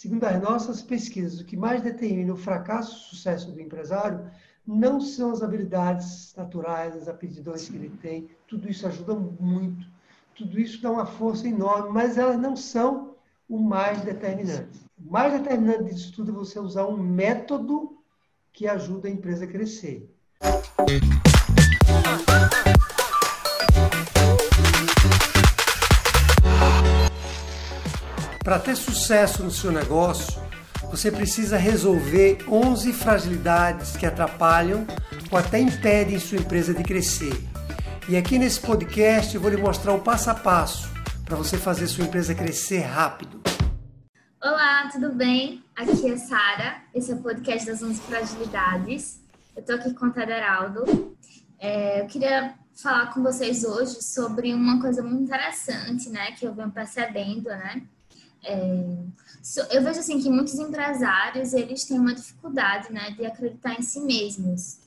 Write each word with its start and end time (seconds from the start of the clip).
Segundo 0.00 0.22
as 0.22 0.40
nossas 0.40 0.80
pesquisas, 0.80 1.40
o 1.40 1.44
que 1.44 1.56
mais 1.56 1.82
determina 1.82 2.32
o 2.32 2.36
fracasso 2.36 2.92
e 2.92 2.96
o 2.98 3.00
sucesso 3.08 3.50
do 3.50 3.60
empresário 3.60 4.30
não 4.64 5.00
são 5.00 5.32
as 5.32 5.42
habilidades 5.42 6.32
naturais, 6.36 6.94
as 6.94 7.08
aptidões 7.08 7.68
que 7.68 7.74
ele 7.74 7.90
tem. 8.00 8.28
Tudo 8.46 8.70
isso 8.70 8.86
ajuda 8.86 9.16
muito. 9.16 9.84
Tudo 10.36 10.60
isso 10.60 10.80
dá 10.80 10.92
uma 10.92 11.04
força 11.04 11.48
enorme, 11.48 11.90
mas 11.90 12.16
elas 12.16 12.38
não 12.38 12.54
são 12.54 13.16
o 13.48 13.58
mais 13.58 14.00
determinante. 14.02 14.78
O 15.04 15.10
mais 15.10 15.32
determinante 15.32 15.92
disso 15.92 16.12
tudo 16.14 16.30
é 16.30 16.34
você 16.34 16.60
usar 16.60 16.86
um 16.86 16.96
método 16.96 17.98
que 18.52 18.68
ajuda 18.68 19.08
a 19.08 19.10
empresa 19.10 19.46
a 19.46 19.48
crescer. 19.48 20.08
Para 28.48 28.58
ter 28.58 28.76
sucesso 28.76 29.44
no 29.44 29.50
seu 29.50 29.70
negócio, 29.70 30.40
você 30.84 31.12
precisa 31.12 31.58
resolver 31.58 32.38
11 32.48 32.94
fragilidades 32.94 33.94
que 33.94 34.06
atrapalham 34.06 34.86
ou 35.30 35.36
até 35.36 35.60
impedem 35.60 36.18
sua 36.18 36.38
empresa 36.38 36.72
de 36.72 36.82
crescer. 36.82 37.34
E 38.08 38.16
aqui 38.16 38.38
nesse 38.38 38.58
podcast 38.58 39.34
eu 39.34 39.40
vou 39.42 39.50
lhe 39.50 39.58
mostrar 39.58 39.92
o 39.92 40.00
passo 40.00 40.30
a 40.30 40.34
passo 40.34 40.88
para 41.26 41.36
você 41.36 41.58
fazer 41.58 41.86
sua 41.88 42.06
empresa 42.06 42.34
crescer 42.34 42.80
rápido. 42.80 43.38
Olá, 44.42 44.88
tudo 44.90 45.12
bem? 45.12 45.62
Aqui 45.76 46.10
é 46.10 46.16
Sara, 46.16 46.78
esse 46.94 47.12
é 47.12 47.16
o 47.16 47.18
podcast 47.18 47.66
das 47.66 47.82
11 47.82 48.00
fragilidades. 48.00 49.20
Eu 49.54 49.60
estou 49.60 49.76
aqui 49.76 49.92
com 49.92 50.06
o 50.06 50.10
Taderaldo. 50.10 51.14
É, 51.60 52.00
eu 52.00 52.06
queria 52.06 52.54
falar 52.74 53.12
com 53.12 53.22
vocês 53.22 53.62
hoje 53.62 54.02
sobre 54.02 54.54
uma 54.54 54.80
coisa 54.80 55.02
muito 55.02 55.24
interessante, 55.24 56.08
né, 56.08 56.32
que 56.32 56.46
eu 56.46 56.54
venho 56.54 56.70
percebendo, 56.70 57.50
né, 57.50 57.82
é, 58.44 58.96
eu 59.70 59.82
vejo 59.82 60.00
assim 60.00 60.20
que 60.20 60.30
muitos 60.30 60.54
empresários 60.54 61.52
eles 61.52 61.84
têm 61.84 61.98
uma 61.98 62.14
dificuldade, 62.14 62.92
né, 62.92 63.10
de 63.12 63.26
acreditar 63.26 63.74
em 63.74 63.82
si 63.82 64.00
mesmos. 64.00 64.78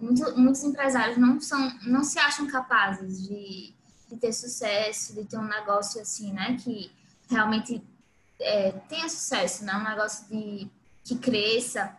Muito, 0.00 0.38
muitos 0.38 0.62
empresários 0.62 1.18
não 1.18 1.40
são, 1.40 1.72
não 1.82 2.04
se 2.04 2.18
acham 2.18 2.46
capazes 2.46 3.26
de, 3.26 3.72
de 4.08 4.16
ter 4.16 4.32
sucesso, 4.32 5.14
de 5.14 5.24
ter 5.24 5.38
um 5.38 5.48
negócio 5.48 6.00
assim, 6.00 6.32
né, 6.32 6.56
que 6.62 6.90
realmente 7.28 7.82
é, 8.40 8.72
tenha 8.88 9.08
sucesso, 9.08 9.64
né, 9.64 9.74
um 9.74 9.84
negócio 9.84 10.26
de 10.28 10.68
que 11.04 11.16
cresça. 11.16 11.96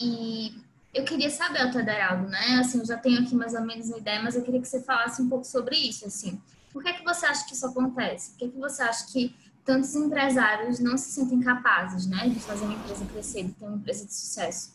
E 0.00 0.62
eu 0.94 1.04
queria 1.04 1.30
saber, 1.30 1.70
Tadaraldo, 1.70 2.28
né, 2.28 2.58
assim, 2.60 2.78
eu 2.78 2.86
já 2.86 2.96
tenho 2.96 3.20
aqui 3.20 3.34
mais 3.34 3.54
ou 3.54 3.62
menos 3.62 3.88
uma 3.88 3.98
ideia, 3.98 4.22
mas 4.22 4.34
eu 4.34 4.42
queria 4.42 4.60
que 4.60 4.68
você 4.68 4.82
falasse 4.82 5.20
um 5.20 5.28
pouco 5.28 5.44
sobre 5.44 5.76
isso, 5.76 6.06
assim. 6.06 6.40
Por 6.72 6.82
que 6.82 6.90
é 6.90 6.92
que 6.92 7.04
você 7.04 7.26
acha 7.26 7.46
que 7.46 7.54
isso 7.54 7.66
acontece? 7.66 8.30
Por 8.30 8.38
que 8.38 8.44
é 8.44 8.48
que 8.48 8.58
você 8.58 8.82
acha 8.82 9.06
que 9.06 9.34
tantos 9.66 9.94
empresários 9.96 10.78
não 10.78 10.96
se 10.96 11.10
sentem 11.10 11.40
capazes, 11.40 12.06
né, 12.06 12.28
de 12.28 12.38
fazer 12.38 12.64
uma 12.64 12.74
empresa 12.74 13.04
crescer, 13.04 13.42
de 13.42 13.52
ter 13.52 13.66
uma 13.66 13.76
empresa 13.76 14.06
de 14.06 14.14
sucesso. 14.14 14.72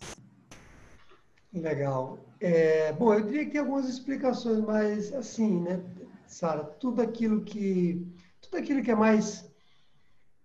Legal. 1.54 2.20
É, 2.40 2.92
bom, 2.94 3.14
eu 3.14 3.22
diria 3.22 3.50
que 3.50 3.58
algumas 3.58 3.88
explicações, 3.88 4.60
mas 4.60 5.14
assim, 5.14 5.62
né, 5.62 5.82
Sara, 6.28 6.64
tudo 6.64 7.02
aquilo 7.02 7.42
que 7.42 8.06
tudo 8.42 8.58
aquilo 8.58 8.84
que 8.84 8.92
é 8.92 8.96
mais 8.96 9.50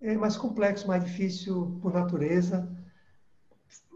é 0.01 0.15
mais 0.17 0.37
complexo, 0.37 0.87
mais 0.87 1.05
difícil 1.05 1.79
por 1.81 1.93
natureza, 1.93 2.69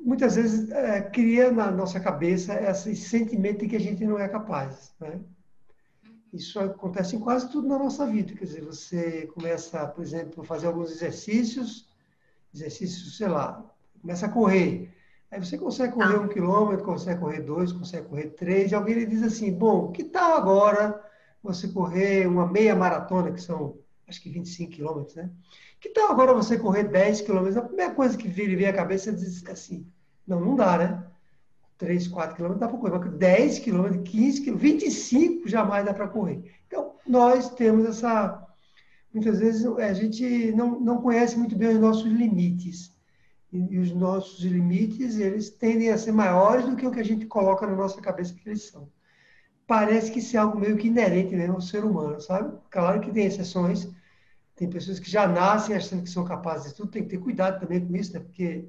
muitas 0.00 0.34
vezes 0.36 0.70
é, 0.70 1.02
cria 1.02 1.52
na 1.52 1.70
nossa 1.70 2.00
cabeça 2.00 2.54
esse 2.54 2.96
sentimento 2.96 3.60
de 3.60 3.68
que 3.68 3.76
a 3.76 3.80
gente 3.80 4.04
não 4.04 4.18
é 4.18 4.28
capaz, 4.28 4.94
né? 4.98 5.20
Isso 6.32 6.60
acontece 6.60 7.16
em 7.16 7.20
quase 7.20 7.50
tudo 7.50 7.66
na 7.66 7.78
nossa 7.78 8.06
vida. 8.06 8.34
Quer 8.34 8.44
dizer, 8.44 8.64
você 8.64 9.26
começa, 9.34 9.86
por 9.88 10.02
exemplo, 10.02 10.42
a 10.42 10.46
fazer 10.46 10.68
alguns 10.68 10.90
exercícios, 10.90 11.88
exercícios, 12.54 13.16
sei 13.16 13.28
lá, 13.28 13.64
começa 14.00 14.26
a 14.26 14.28
correr. 14.28 14.94
Aí 15.30 15.38
você 15.38 15.58
consegue 15.58 15.94
correr 15.94 16.18
um 16.18 16.28
quilômetro, 16.28 16.84
consegue 16.84 17.20
correr 17.20 17.40
dois, 17.40 17.72
consegue 17.72 18.08
correr 18.08 18.30
três, 18.30 18.70
e 18.70 18.74
alguém 18.74 18.94
lhe 18.94 19.06
diz 19.06 19.22
assim, 19.22 19.52
bom, 19.52 19.92
que 19.92 20.04
tal 20.04 20.34
agora 20.34 21.00
você 21.42 21.68
correr 21.68 22.26
uma 22.26 22.46
meia 22.46 22.74
maratona, 22.74 23.32
que 23.32 23.40
são 23.40 23.78
acho 24.08 24.20
que 24.20 24.28
25 24.28 24.72
quilômetros, 24.72 25.14
né? 25.14 25.30
Que 25.80 25.88
tal 25.90 26.10
agora 26.10 26.34
você 26.34 26.58
correr 26.58 26.84
10 26.84 27.20
quilômetros? 27.22 27.56
A 27.56 27.62
primeira 27.62 27.94
coisa 27.94 28.18
que 28.18 28.26
e 28.26 28.56
vem 28.56 28.66
à 28.66 28.72
cabeça 28.72 29.10
é 29.10 29.12
dizer 29.12 29.50
assim, 29.50 29.86
não, 30.26 30.40
não 30.40 30.56
dá, 30.56 30.76
né? 30.76 31.09
3, 31.80 32.08
4 32.08 32.36
quilômetros 32.36 32.60
dá 32.60 32.68
para 32.68 32.78
correr, 32.78 32.98
mas 32.98 33.18
10 33.18 33.58
quilômetros, 33.60 34.10
15 34.10 34.42
quilômetros, 34.42 34.70
25 34.70 35.48
jamais 35.48 35.84
dá 35.86 35.94
para 35.94 36.06
correr. 36.06 36.52
Então, 36.66 36.92
nós 37.06 37.48
temos 37.54 37.86
essa. 37.86 38.46
Muitas 39.12 39.40
vezes 39.40 39.64
a 39.66 39.92
gente 39.94 40.52
não, 40.52 40.78
não 40.78 41.00
conhece 41.00 41.38
muito 41.38 41.56
bem 41.56 41.70
os 41.70 41.80
nossos 41.80 42.04
limites. 42.04 42.94
E, 43.50 43.58
e 43.74 43.78
os 43.78 43.92
nossos 43.92 44.44
limites, 44.44 45.18
eles 45.18 45.48
tendem 45.48 45.88
a 45.88 45.96
ser 45.96 46.12
maiores 46.12 46.66
do 46.66 46.76
que 46.76 46.86
o 46.86 46.90
que 46.90 47.00
a 47.00 47.04
gente 47.04 47.24
coloca 47.24 47.66
na 47.66 47.74
nossa 47.74 48.00
cabeça 48.00 48.34
que 48.34 48.46
eles 48.46 48.64
são. 48.64 48.88
Parece 49.66 50.12
que 50.12 50.18
isso 50.18 50.36
é 50.36 50.40
algo 50.40 50.60
meio 50.60 50.76
que 50.76 50.88
inerente 50.88 51.34
mesmo 51.34 51.54
ao 51.54 51.60
ser 51.62 51.82
humano, 51.82 52.20
sabe? 52.20 52.56
Claro 52.70 53.00
que 53.00 53.10
tem 53.10 53.24
exceções, 53.24 53.88
tem 54.54 54.68
pessoas 54.68 55.00
que 55.00 55.10
já 55.10 55.26
nascem 55.26 55.74
achando 55.74 56.02
que 56.02 56.10
são 56.10 56.24
capazes 56.24 56.68
de 56.68 56.76
tudo, 56.76 56.90
tem 56.90 57.04
que 57.04 57.08
ter 57.08 57.18
cuidado 57.18 57.58
também 57.58 57.84
com 57.84 57.96
isso, 57.96 58.12
né? 58.12 58.20
Porque 58.20 58.68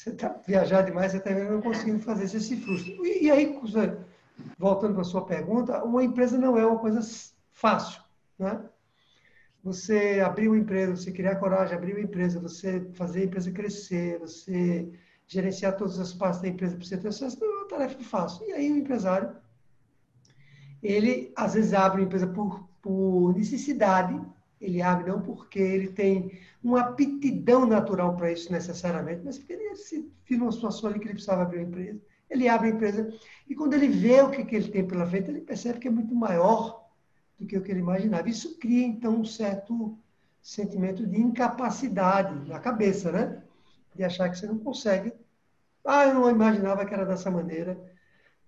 você 0.00 0.10
está 0.10 0.28
viajar 0.46 0.80
demais, 0.80 1.12
você 1.12 1.18
está 1.18 1.30
não 1.30 1.60
conseguindo 1.60 2.00
fazer, 2.00 2.26
você 2.26 2.40
se 2.40 2.56
frustra. 2.56 2.90
E, 2.90 3.24
e 3.26 3.30
aí, 3.30 3.60
voltando 4.56 4.94
para 4.94 5.02
a 5.02 5.04
sua 5.04 5.26
pergunta, 5.26 5.84
uma 5.84 6.02
empresa 6.02 6.38
não 6.38 6.56
é 6.56 6.64
uma 6.64 6.78
coisa 6.78 7.00
fácil, 7.52 8.00
né? 8.38 8.64
Você 9.62 10.22
abrir 10.24 10.48
uma 10.48 10.56
empresa, 10.56 10.96
você 10.96 11.12
criar 11.12 11.36
coragem, 11.36 11.76
abrir 11.76 11.92
uma 11.92 12.00
empresa, 12.00 12.40
você 12.40 12.90
fazer 12.94 13.20
a 13.20 13.24
empresa 13.24 13.52
crescer, 13.52 14.18
você 14.18 14.90
gerenciar 15.26 15.76
todas 15.76 15.98
as 15.98 16.14
partes 16.14 16.40
da 16.40 16.48
empresa 16.48 16.76
para 16.76 16.86
você 16.86 16.96
ter 16.96 17.12
sucesso, 17.12 17.38
não 17.38 17.52
é 17.52 17.56
uma 17.58 17.68
tarefa 17.68 18.02
fácil. 18.02 18.48
E 18.48 18.52
aí 18.54 18.72
o 18.72 18.78
empresário, 18.78 19.36
ele 20.82 21.30
às 21.36 21.52
vezes 21.52 21.74
abre 21.74 22.00
uma 22.00 22.06
empresa 22.06 22.26
por, 22.26 22.66
por 22.80 23.34
necessidade, 23.34 24.18
ele 24.60 24.82
abre 24.82 25.10
não 25.10 25.22
porque 25.22 25.58
ele 25.58 25.88
tem 25.88 26.38
uma 26.62 26.80
aptidão 26.80 27.64
natural 27.64 28.14
para 28.16 28.30
isso 28.30 28.52
necessariamente, 28.52 29.22
mas 29.24 29.38
porque 29.38 29.54
ele 29.54 29.74
se 29.74 30.12
viu 30.26 30.38
numa 30.38 30.52
situação 30.52 30.90
ali 30.90 30.98
que 30.98 31.06
ele 31.06 31.14
precisava 31.14 31.42
abrir 31.42 31.58
uma 31.58 31.68
empresa. 31.68 32.00
Ele 32.28 32.48
abre 32.48 32.68
a 32.68 32.70
empresa 32.72 33.12
e 33.48 33.54
quando 33.54 33.74
ele 33.74 33.88
vê 33.88 34.20
o 34.20 34.30
que, 34.30 34.44
que 34.44 34.54
ele 34.54 34.68
tem 34.68 34.86
pela 34.86 35.06
frente, 35.06 35.30
ele 35.30 35.40
percebe 35.40 35.78
que 35.78 35.88
é 35.88 35.90
muito 35.90 36.14
maior 36.14 36.86
do 37.38 37.46
que 37.46 37.56
o 37.56 37.62
que 37.62 37.70
ele 37.70 37.80
imaginava. 37.80 38.28
Isso 38.28 38.58
cria, 38.58 38.86
então, 38.86 39.20
um 39.20 39.24
certo 39.24 39.98
sentimento 40.42 41.06
de 41.06 41.18
incapacidade 41.18 42.48
na 42.48 42.60
cabeça, 42.60 43.10
né? 43.10 43.42
De 43.94 44.04
achar 44.04 44.28
que 44.28 44.38
você 44.38 44.46
não 44.46 44.58
consegue. 44.58 45.12
Ah, 45.84 46.06
eu 46.06 46.14
não 46.14 46.30
imaginava 46.30 46.84
que 46.84 46.92
era 46.94 47.06
dessa 47.06 47.30
maneira. 47.30 47.80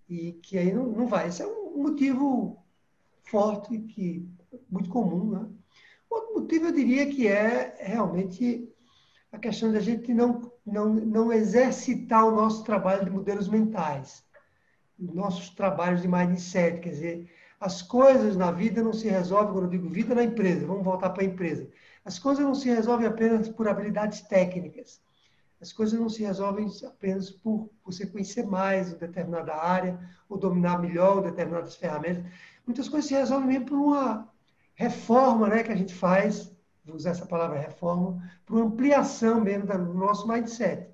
E 0.09 0.33
que 0.35 0.59
aí 0.59 0.73
não, 0.73 0.85
não 0.85 1.07
vai. 1.07 1.29
Esse 1.29 1.43
é 1.43 1.47
um 1.47 1.83
motivo 1.83 2.63
forte, 3.25 3.79
que 3.79 4.29
muito 4.71 4.91
comum, 4.91 5.31
né? 5.31 5.49
Outro 6.13 6.35
motivo, 6.35 6.67
eu 6.67 6.73
diria 6.73 7.07
que 7.07 7.27
é 7.27 7.75
realmente 7.81 8.69
a 9.33 9.39
questão 9.39 9.71
de 9.71 9.79
a 9.79 9.81
gente 9.81 10.13
não, 10.13 10.53
não, 10.65 10.93
não 10.93 11.33
exercitar 11.33 12.27
o 12.27 12.37
nosso 12.37 12.63
trabalho 12.65 13.03
de 13.03 13.11
modelos 13.11 13.49
mentais, 13.49 14.23
nossos 14.99 15.49
trabalhos 15.49 16.03
de 16.03 16.09
mindset, 16.09 16.81
quer 16.81 16.91
dizer, 16.91 17.31
as 17.59 17.81
coisas 17.81 18.37
na 18.37 18.51
vida 18.51 18.83
não 18.83 18.93
se 18.93 19.09
resolvem, 19.09 19.53
quando 19.53 19.65
eu 19.65 19.71
digo 19.71 19.89
vida 19.89 20.15
na 20.15 20.25
empresa, 20.25 20.67
vamos 20.67 20.85
voltar 20.85 21.11
para 21.11 21.23
a 21.23 21.27
empresa. 21.27 21.67
As 22.05 22.19
coisas 22.19 22.45
não 22.45 22.55
se 22.55 22.69
resolvem 22.69 23.07
apenas 23.07 23.49
por 23.49 23.67
habilidades 23.67 24.21
técnicas. 24.21 25.01
As 25.63 25.73
coisas 25.73 25.99
não 25.99 26.11
se 26.11 26.23
resolvem 26.25 26.67
apenas 26.85 27.31
por 27.31 27.71
você 27.85 28.05
conhecer 28.05 28.45
mais 28.45 28.89
uma 28.89 28.99
determinada 28.99 29.55
área 29.55 29.99
ou 30.29 30.37
dominar 30.37 30.79
melhor 30.79 31.23
determinadas 31.23 31.77
ferramentas. 31.77 32.25
Muitas 32.67 32.89
coisas 32.89 33.09
se 33.09 33.15
resolvem 33.15 33.49
mesmo 33.49 33.67
por 33.67 33.79
uma 33.79 34.32
reforma 34.83 35.49
né, 35.49 35.63
que 35.63 35.73
a 35.73 35.77
gente 35.77 35.95
faz, 35.95 36.55
vou 36.85 36.97
usar 36.97 37.11
essa 37.11 37.27
palavra 37.27 37.59
reforma, 37.59 38.23
por 38.45 38.61
ampliação 38.61 39.41
mesmo 39.41 39.67
do 39.67 39.95
nosso 39.95 40.27
mindset. 40.27 40.89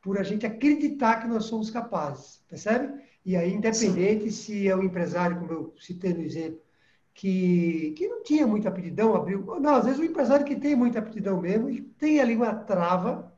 Por 0.00 0.18
a 0.18 0.22
gente 0.22 0.46
acreditar 0.46 1.20
que 1.20 1.26
nós 1.26 1.44
somos 1.44 1.70
capazes, 1.70 2.42
percebe? 2.48 3.02
E 3.24 3.36
aí, 3.36 3.52
independente 3.52 4.30
Sim. 4.30 4.42
se 4.42 4.68
é 4.68 4.76
o 4.76 4.82
empresário, 4.82 5.38
como 5.38 5.52
eu 5.52 5.74
citei 5.78 6.14
no 6.14 6.22
exemplo, 6.22 6.60
que, 7.14 7.94
que 7.96 8.06
não 8.06 8.22
tinha 8.22 8.46
muita 8.46 8.68
aptidão, 8.68 9.14
abriu. 9.14 9.44
Não, 9.60 9.74
às 9.74 9.84
vezes 9.84 9.98
o 9.98 10.04
empresário 10.04 10.46
que 10.46 10.54
tem 10.54 10.76
muita 10.76 10.98
aptidão 11.00 11.40
mesmo, 11.40 11.68
e 11.68 11.80
tem 11.82 12.20
ali 12.20 12.36
uma 12.36 12.54
trava, 12.54 13.32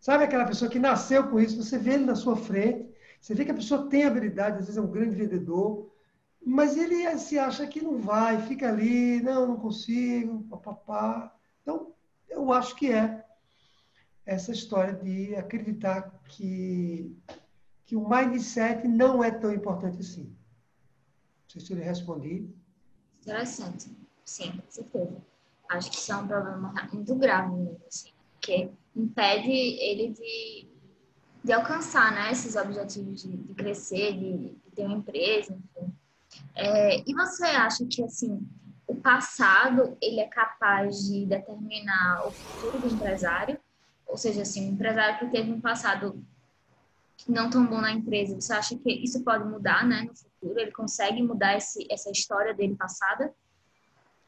sabe 0.00 0.24
aquela 0.24 0.44
pessoa 0.44 0.70
que 0.70 0.78
nasceu 0.78 1.28
com 1.28 1.38
isso, 1.38 1.62
você 1.62 1.78
vê 1.78 1.94
ele 1.94 2.04
na 2.04 2.16
sua 2.16 2.36
frente, 2.36 2.88
você 3.20 3.34
vê 3.34 3.44
que 3.44 3.50
a 3.50 3.54
pessoa 3.54 3.88
tem 3.88 4.04
habilidade, 4.04 4.58
às 4.58 4.66
vezes 4.66 4.76
é 4.76 4.80
um 4.80 4.90
grande 4.90 5.14
vendedor, 5.14 5.93
mas 6.44 6.76
ele 6.76 7.16
se 7.18 7.38
acha 7.38 7.66
que 7.66 7.80
não 7.80 7.98
vai, 7.98 8.40
fica 8.46 8.68
ali, 8.68 9.20
não, 9.22 9.46
não 9.48 9.56
consigo, 9.56 10.44
papapá. 10.44 11.34
Então, 11.62 11.92
eu 12.28 12.52
acho 12.52 12.76
que 12.76 12.92
é 12.92 13.24
essa 14.26 14.52
história 14.52 14.94
de 14.94 15.34
acreditar 15.36 16.20
que, 16.28 17.16
que 17.84 17.96
o 17.96 18.08
mindset 18.08 18.86
não 18.86 19.22
é 19.22 19.30
tão 19.30 19.52
importante 19.52 20.00
assim. 20.00 20.24
Não 20.24 21.48
sei 21.48 21.60
se 21.60 21.72
eu 21.72 21.78
lhe 21.78 21.84
respondi. 21.84 22.48
Interessante. 23.22 23.90
Sim, 24.24 24.52
com 24.52 24.70
certeza. 24.70 25.16
Acho 25.68 25.90
que 25.90 25.96
isso 25.96 26.12
é 26.12 26.16
um 26.16 26.26
problema 26.26 26.74
muito 26.92 27.14
grave 27.14 27.54
mesmo, 27.54 27.80
assim. 27.86 28.12
Porque 28.32 28.70
impede 28.94 29.50
ele 29.50 30.12
de, 30.12 30.68
de 31.42 31.52
alcançar 31.52 32.12
né, 32.12 32.32
esses 32.32 32.54
objetivos 32.56 33.22
de, 33.22 33.36
de 33.36 33.54
crescer, 33.54 34.12
de, 34.12 34.50
de, 34.50 34.70
ter 34.74 34.86
uma 34.86 34.96
empresa, 34.96 35.54
enfim. 35.54 35.92
É, 36.54 37.02
e 37.08 37.14
você 37.14 37.44
acha 37.44 37.84
que, 37.86 38.02
assim, 38.02 38.46
o 38.86 38.94
passado, 38.94 39.96
ele 40.00 40.20
é 40.20 40.26
capaz 40.26 41.04
de 41.04 41.26
determinar 41.26 42.26
o 42.26 42.32
futuro 42.32 42.78
do 42.80 42.86
empresário? 42.86 43.58
Ou 44.06 44.16
seja, 44.16 44.42
assim, 44.42 44.68
um 44.68 44.72
empresário 44.72 45.18
que 45.18 45.30
teve 45.30 45.50
um 45.50 45.60
passado 45.60 46.22
não 47.28 47.48
tão 47.48 47.66
bom 47.66 47.80
na 47.80 47.92
empresa, 47.92 48.34
você 48.38 48.52
acha 48.52 48.76
que 48.76 48.90
isso 48.92 49.22
pode 49.24 49.44
mudar, 49.44 49.86
né, 49.86 50.02
no 50.02 50.14
futuro? 50.14 50.58
Ele 50.60 50.72
consegue 50.72 51.22
mudar 51.22 51.56
esse, 51.56 51.86
essa 51.90 52.10
história 52.10 52.52
dele 52.52 52.76
passada? 52.76 53.32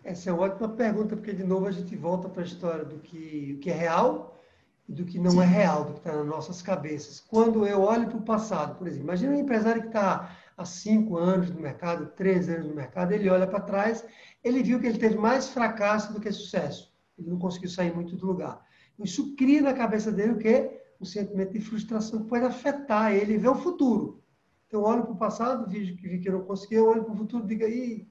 Essa 0.03 0.31
é 0.31 0.33
uma 0.33 0.45
ótima 0.45 0.69
pergunta, 0.69 1.17
porque 1.17 1.33
de 1.33 1.45
novo 1.45 1.67
a 1.67 1.73
gente 1.73 1.95
volta 1.97 2.29
para 2.29 2.43
a 2.43 2.47
história 2.47 2.85
do 2.85 2.99
que, 2.99 3.55
o 3.57 3.61
que 3.61 3.71
é 3.71 3.75
real 3.75 4.41
e 4.89 4.93
do 4.93 5.05
que 5.05 5.19
não 5.19 5.33
Sim. 5.33 5.43
é 5.43 5.47
real, 5.47 5.85
do 5.85 5.93
que 5.95 5.99
está 5.99 6.17
nas 6.17 6.27
nossas 6.27 6.63
cabeças. 6.63 7.21
Quando 7.21 7.67
eu 7.67 7.83
olho 7.83 8.09
para 8.09 8.19
o 8.19 8.23
passado, 8.23 8.77
por 8.77 8.87
exemplo, 8.87 9.05
imagina 9.05 9.33
um 9.33 9.41
empresário 9.41 9.83
que 9.83 9.89
está 9.89 10.31
há 10.57 10.65
cinco 10.65 11.17
anos 11.17 11.51
no 11.51 11.61
mercado, 11.61 12.07
três 12.17 12.49
anos 12.49 12.67
no 12.67 12.75
mercado, 12.75 13.13
ele 13.13 13.29
olha 13.29 13.47
para 13.47 13.61
trás, 13.61 14.05
ele 14.43 14.63
viu 14.63 14.81
que 14.81 14.87
ele 14.87 14.99
teve 14.99 15.17
mais 15.17 15.49
fracasso 15.49 16.13
do 16.13 16.21
que 16.21 16.33
sucesso. 16.33 16.93
Ele 17.19 17.31
não 17.31 17.39
conseguiu 17.39 17.69
sair 17.69 17.95
muito 17.95 18.17
do 18.17 18.27
lugar. 18.27 18.65
Isso 18.99 19.37
cria 19.37 19.61
na 19.61 19.75
cabeça 19.75 20.11
dele 20.11 20.33
o 20.33 20.39
quê? 20.39 20.81
Um 21.01 21.05
sentimento 21.05 21.53
de 21.53 21.61
frustração 21.61 22.23
que 22.23 22.29
pode 22.29 22.45
afetar 22.45 23.13
ele 23.13 23.37
ver 23.37 23.49
o 23.49 23.55
futuro. 23.55 24.23
Então, 24.67 24.83
olho 24.83 25.03
para 25.03 25.13
o 25.13 25.17
passado, 25.17 25.69
vi 25.69 25.97
que 25.97 26.29
eu 26.29 26.33
não 26.33 26.45
consegui, 26.45 26.79
olho 26.79 27.05
para 27.05 27.13
o 27.13 27.17
futuro 27.17 27.45
e 27.45 27.49
digo, 27.49 27.65
aí, 27.65 28.09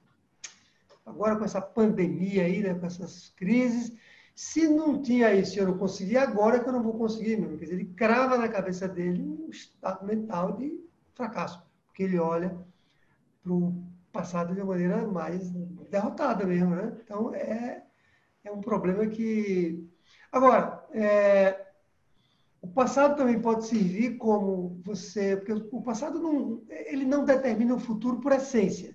agora 1.04 1.36
com 1.36 1.44
essa 1.44 1.60
pandemia 1.60 2.44
aí, 2.44 2.62
né, 2.62 2.74
com 2.74 2.86
essas 2.86 3.30
crises, 3.36 3.92
se 4.34 4.68
não 4.68 5.00
tinha 5.02 5.34
isso 5.34 5.56
e 5.56 5.58
eu 5.58 5.66
não 5.66 5.78
conseguia, 5.78 6.22
agora 6.22 6.56
é 6.56 6.60
que 6.60 6.68
eu 6.68 6.72
não 6.72 6.82
vou 6.82 6.94
conseguir 6.94 7.36
mesmo. 7.36 7.58
Quer 7.58 7.64
dizer, 7.64 7.74
ele 7.76 7.92
crava 7.96 8.38
na 8.38 8.48
cabeça 8.48 8.86
dele 8.86 9.22
um 9.22 9.48
estado 9.50 10.06
mental 10.06 10.56
de 10.56 10.78
fracasso, 11.14 11.62
porque 11.96 12.02
ele 12.02 12.18
olha 12.18 12.54
para 13.42 13.52
o 13.54 13.82
passado 14.12 14.54
de 14.54 14.60
uma 14.60 14.74
maneira 14.74 15.06
mais 15.06 15.50
derrotada 15.90 16.44
mesmo, 16.44 16.76
né? 16.76 16.94
Então, 17.02 17.34
é, 17.34 17.82
é 18.44 18.52
um 18.52 18.60
problema 18.60 19.06
que 19.06 19.88
Agora, 20.30 20.86
é, 20.92 21.66
o 22.60 22.68
passado 22.68 23.16
também 23.16 23.40
pode 23.40 23.66
servir 23.66 24.18
como 24.18 24.78
você, 24.84 25.34
porque 25.34 25.52
o 25.52 25.80
passado 25.80 26.18
não, 26.18 26.62
ele 26.68 27.06
não 27.06 27.24
determina 27.24 27.74
o 27.74 27.80
futuro 27.80 28.20
por 28.20 28.32
essência. 28.32 28.94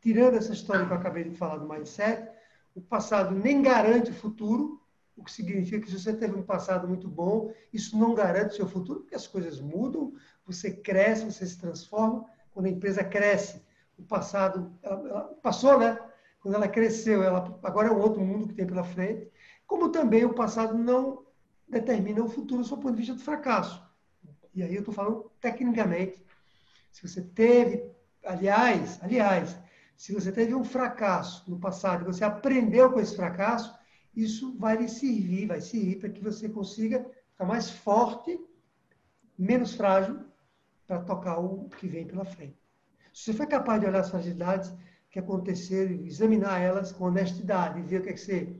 Tirando 0.00 0.36
essa 0.36 0.52
história 0.52 0.84
que 0.84 0.92
eu 0.92 0.96
acabei 0.96 1.22
de 1.22 1.36
falar 1.36 1.58
do 1.58 1.68
mindset, 1.68 2.28
o 2.74 2.80
passado 2.80 3.32
nem 3.32 3.62
garante 3.62 4.10
o 4.10 4.14
futuro, 4.14 4.80
o 5.16 5.22
que 5.22 5.30
significa 5.30 5.80
que 5.80 5.90
se 5.90 6.00
você 6.00 6.12
teve 6.12 6.34
um 6.34 6.42
passado 6.42 6.88
muito 6.88 7.06
bom, 7.06 7.52
isso 7.72 7.96
não 7.96 8.12
garante 8.12 8.54
o 8.54 8.56
seu 8.56 8.66
futuro, 8.66 9.00
porque 9.00 9.14
as 9.14 9.28
coisas 9.28 9.60
mudam, 9.60 10.14
você 10.44 10.72
cresce, 10.72 11.24
você 11.24 11.46
se 11.46 11.58
transforma. 11.58 12.24
Quando 12.52 12.66
a 12.66 12.70
empresa 12.70 13.04
cresce, 13.04 13.62
o 13.98 14.02
passado 14.02 14.72
ela, 14.82 15.08
ela 15.08 15.22
passou, 15.42 15.78
né? 15.78 15.98
Quando 16.40 16.54
ela 16.54 16.68
cresceu, 16.68 17.22
ela 17.22 17.58
agora 17.62 17.88
é 17.88 17.92
um 17.92 18.00
outro 18.00 18.20
mundo 18.20 18.48
que 18.48 18.54
tem 18.54 18.66
pela 18.66 18.84
frente 18.84 19.30
como 19.70 19.88
também 19.88 20.24
o 20.24 20.34
passado 20.34 20.76
não 20.76 21.24
determina 21.68 22.20
o 22.24 22.28
futuro 22.28 22.60
do 22.60 22.66
seu 22.66 22.76
ponto 22.76 22.90
de 22.90 23.02
vista 23.02 23.14
do 23.14 23.20
fracasso. 23.20 23.80
E 24.52 24.64
aí 24.64 24.74
eu 24.74 24.80
estou 24.80 24.92
falando 24.92 25.30
tecnicamente. 25.40 26.20
Se 26.90 27.06
você 27.06 27.22
teve, 27.22 27.88
aliás, 28.24 28.98
aliás, 29.00 29.56
se 29.96 30.12
você 30.12 30.32
teve 30.32 30.56
um 30.56 30.64
fracasso 30.64 31.48
no 31.48 31.60
passado 31.60 32.02
e 32.02 32.12
você 32.12 32.24
aprendeu 32.24 32.90
com 32.90 32.98
esse 32.98 33.14
fracasso, 33.14 33.72
isso 34.12 34.58
vai 34.58 34.76
lhe 34.76 34.88
servir, 34.88 35.46
vai 35.46 35.60
servir 35.60 36.00
para 36.00 36.08
que 36.08 36.20
você 36.20 36.48
consiga 36.48 37.06
ficar 37.30 37.44
mais 37.44 37.70
forte, 37.70 38.40
menos 39.38 39.74
frágil, 39.74 40.18
para 40.90 40.98
tocar 41.04 41.38
o 41.38 41.68
que 41.78 41.86
vem 41.86 42.04
pela 42.04 42.24
frente. 42.24 42.58
Se 43.12 43.26
você 43.26 43.32
for 43.32 43.46
capaz 43.46 43.80
de 43.80 43.86
olhar 43.86 44.00
as 44.00 44.10
fragilidades 44.10 44.74
que 45.08 45.20
aconteceram, 45.20 46.04
examinar 46.04 46.60
elas 46.60 46.90
com 46.90 47.04
honestidade 47.04 47.80
ver 47.82 48.00
o 48.00 48.02
que, 48.02 48.08
é 48.08 48.12
que 48.12 48.18
você 48.18 48.52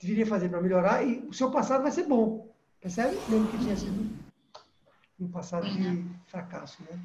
deveria 0.00 0.26
fazer 0.26 0.48
para 0.48 0.60
melhorar 0.60 1.04
e 1.04 1.20
o 1.20 1.32
seu 1.32 1.52
passado 1.52 1.82
vai 1.82 1.92
ser 1.92 2.04
bom. 2.04 2.52
Percebe? 2.80 3.16
Mesmo 3.30 3.46
que 3.46 3.58
tinha 3.58 3.76
sido 3.76 4.10
um 5.20 5.28
passado 5.28 5.68
de 5.68 6.04
fracasso, 6.26 6.82
né? 6.82 6.98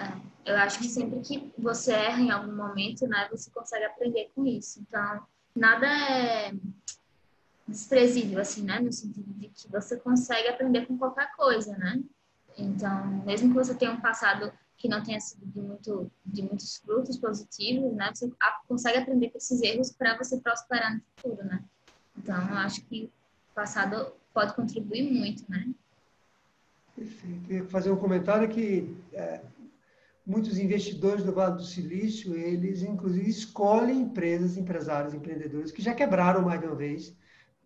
É, 0.00 0.52
eu 0.52 0.56
acho 0.56 0.80
que 0.80 0.88
sempre 0.88 1.20
que 1.20 1.52
você 1.56 1.92
erra 1.92 2.20
em 2.20 2.30
algum 2.32 2.56
momento, 2.56 3.06
né, 3.06 3.28
você 3.30 3.52
consegue 3.52 3.84
aprender 3.84 4.32
com 4.34 4.44
isso. 4.44 4.80
Então, 4.80 5.22
nada 5.54 5.86
é 5.86 6.52
desprezível, 7.68 8.40
assim, 8.40 8.64
né, 8.64 8.80
no 8.80 8.92
sentido 8.92 9.32
de 9.34 9.48
que 9.48 9.68
você 9.70 9.96
consegue 9.96 10.48
aprender 10.48 10.86
com 10.86 10.98
qualquer 10.98 11.30
coisa, 11.36 11.76
né? 11.78 12.02
Então, 12.58 13.06
mesmo 13.24 13.50
que 13.50 13.54
você 13.54 13.74
tenha 13.74 13.92
um 13.92 14.00
passado 14.00 14.52
que 14.76 14.88
não 14.88 15.02
tenha 15.02 15.20
sido 15.20 15.46
de, 15.46 15.60
muito, 15.60 16.10
de 16.26 16.42
muitos 16.42 16.76
frutos 16.78 17.16
positivos, 17.16 17.92
né, 17.94 18.10
você 18.12 18.30
consegue 18.66 18.98
aprender 18.98 19.30
com 19.30 19.38
esses 19.38 19.62
erros 19.62 19.92
para 19.92 20.16
você 20.16 20.40
prosperar 20.40 20.94
no 20.94 21.02
futuro, 21.16 21.46
né? 21.46 21.64
Então, 22.16 22.36
eu 22.48 22.56
acho 22.56 22.84
que 22.86 23.10
o 23.50 23.54
passado 23.54 24.12
pode 24.34 24.54
contribuir 24.54 25.10
muito, 25.10 25.44
né? 25.48 25.68
Perfeito. 26.94 27.52
Eu 27.52 27.64
fazer 27.66 27.90
um 27.90 27.96
comentário 27.96 28.48
que 28.48 28.96
é, 29.12 29.40
muitos 30.26 30.58
investidores 30.58 31.24
do 31.24 31.32
Vale 31.32 31.56
do 31.56 31.64
Silício, 31.64 32.36
eles 32.36 32.82
inclusive 32.82 33.28
escolhem 33.28 34.02
empresas, 34.02 34.56
empresários, 34.56 35.14
empreendedores 35.14 35.70
que 35.70 35.82
já 35.82 35.94
quebraram 35.94 36.42
mais 36.42 36.60
de 36.60 36.66
uma 36.66 36.74
vez 36.74 37.16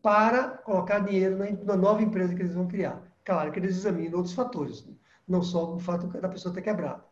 para 0.02 0.48
colocar 0.48 0.98
dinheiro 0.98 1.38
na, 1.38 1.50
na 1.50 1.76
nova 1.76 2.02
empresa 2.02 2.34
que 2.34 2.42
eles 2.42 2.54
vão 2.54 2.68
criar. 2.68 3.11
Claro 3.24 3.52
que 3.52 3.58
eles 3.58 3.76
examinam 3.76 4.18
outros 4.18 4.34
fatores, 4.34 4.88
não 5.28 5.42
só 5.42 5.74
o 5.74 5.78
fato 5.78 6.06
da 6.08 6.28
pessoa 6.28 6.54
ter 6.54 6.62
quebrado. 6.62 7.04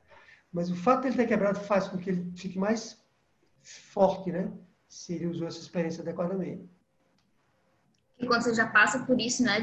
Mas 0.53 0.71
o 0.71 0.77
fato 0.77 1.03
de 1.03 1.09
ele 1.09 1.17
ter 1.17 1.27
quebrado 1.27 1.61
faz 1.61 1.87
com 1.87 1.99
que 1.99 2.11
ele 2.11 2.33
fique 2.37 2.59
mais 2.59 3.01
forte, 3.63 4.33
né? 4.33 4.53
Se 4.89 5.15
ele 5.15 5.29
usou 5.29 5.47
essa 5.47 5.61
experiência 5.61 6.03
adequadamente. 6.03 6.69
E 8.19 8.27
quando 8.27 8.43
você 8.43 8.55
já 8.55 8.67
passa 8.67 9.05
por 9.05 9.19
isso, 9.21 9.43
né, 9.43 9.61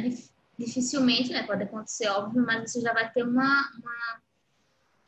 dificilmente, 0.58 1.32
né, 1.32 1.44
pode 1.44 1.64
acontecer, 1.64 2.08
óbvio, 2.08 2.44
mas 2.44 2.72
você 2.72 2.82
já 2.82 2.92
vai 2.94 3.12
ter 3.12 3.24
uma, 3.24 3.70
uma 3.78 4.22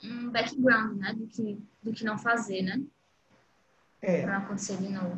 um 0.03 0.30
background, 0.30 0.97
né, 0.97 1.13
do 1.13 1.25
que, 1.27 1.57
do 1.81 1.92
que 1.92 2.06
não 2.06 2.18
fazer, 2.18 2.62
né? 2.62 2.81
É. 4.01 4.21
Para 4.21 4.38
não 4.38 4.45
acontecer 4.45 4.77
de 4.77 4.89
novo. 4.89 5.18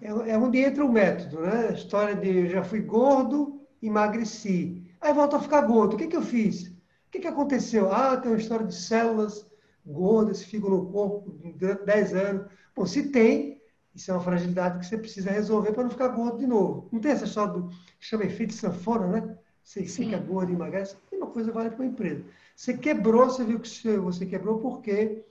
É, 0.00 0.08
é 0.08 0.38
onde 0.38 0.58
entra 0.58 0.84
o 0.84 0.92
método, 0.92 1.40
né? 1.40 1.68
A 1.68 1.72
história 1.72 2.14
de 2.16 2.28
eu 2.28 2.48
já 2.48 2.64
fui 2.64 2.80
gordo, 2.80 3.60
emagreci. 3.80 4.81
Aí 5.02 5.12
volto 5.12 5.34
a 5.34 5.40
ficar 5.40 5.62
gordo. 5.62 5.94
O 5.94 5.96
que, 5.96 6.06
que 6.06 6.16
eu 6.16 6.22
fiz? 6.22 6.68
O 6.68 7.10
que, 7.10 7.18
que 7.18 7.26
aconteceu? 7.26 7.92
Ah, 7.92 8.16
tem 8.16 8.30
uma 8.30 8.38
história 8.38 8.64
de 8.64 8.74
células 8.74 9.44
gordas 9.84 10.44
que 10.44 10.50
ficam 10.50 10.70
no 10.70 10.86
corpo 10.92 11.32
durante 11.56 11.84
10 11.84 12.14
anos. 12.14 12.46
Bom, 12.74 12.86
se 12.86 13.10
tem, 13.10 13.60
isso 13.92 14.10
é 14.10 14.14
uma 14.14 14.22
fragilidade 14.22 14.78
que 14.78 14.86
você 14.86 14.96
precisa 14.96 15.30
resolver 15.30 15.72
para 15.72 15.82
não 15.82 15.90
ficar 15.90 16.08
gordo 16.08 16.38
de 16.38 16.46
novo. 16.46 16.88
Não 16.92 17.00
tem 17.00 17.10
essa 17.10 17.24
história 17.24 17.52
do 17.52 17.68
que 17.68 17.76
chama 18.06 18.24
efeito 18.24 18.54
sanfona, 18.54 19.08
né? 19.08 19.38
Você 19.62 19.86
Sim. 19.86 20.04
fica 20.04 20.18
gordo 20.18 20.52
e 20.52 20.54
emagrece. 20.54 20.94
A 20.94 21.10
mesma 21.10 21.26
coisa 21.26 21.50
vale 21.50 21.70
para 21.70 21.80
uma 21.80 21.90
empresa. 21.90 22.24
Você 22.54 22.78
quebrou, 22.78 23.24
você 23.26 23.44
viu 23.44 23.58
que 23.58 23.68
você 23.98 24.24
quebrou 24.24 24.60
porque 24.60 25.24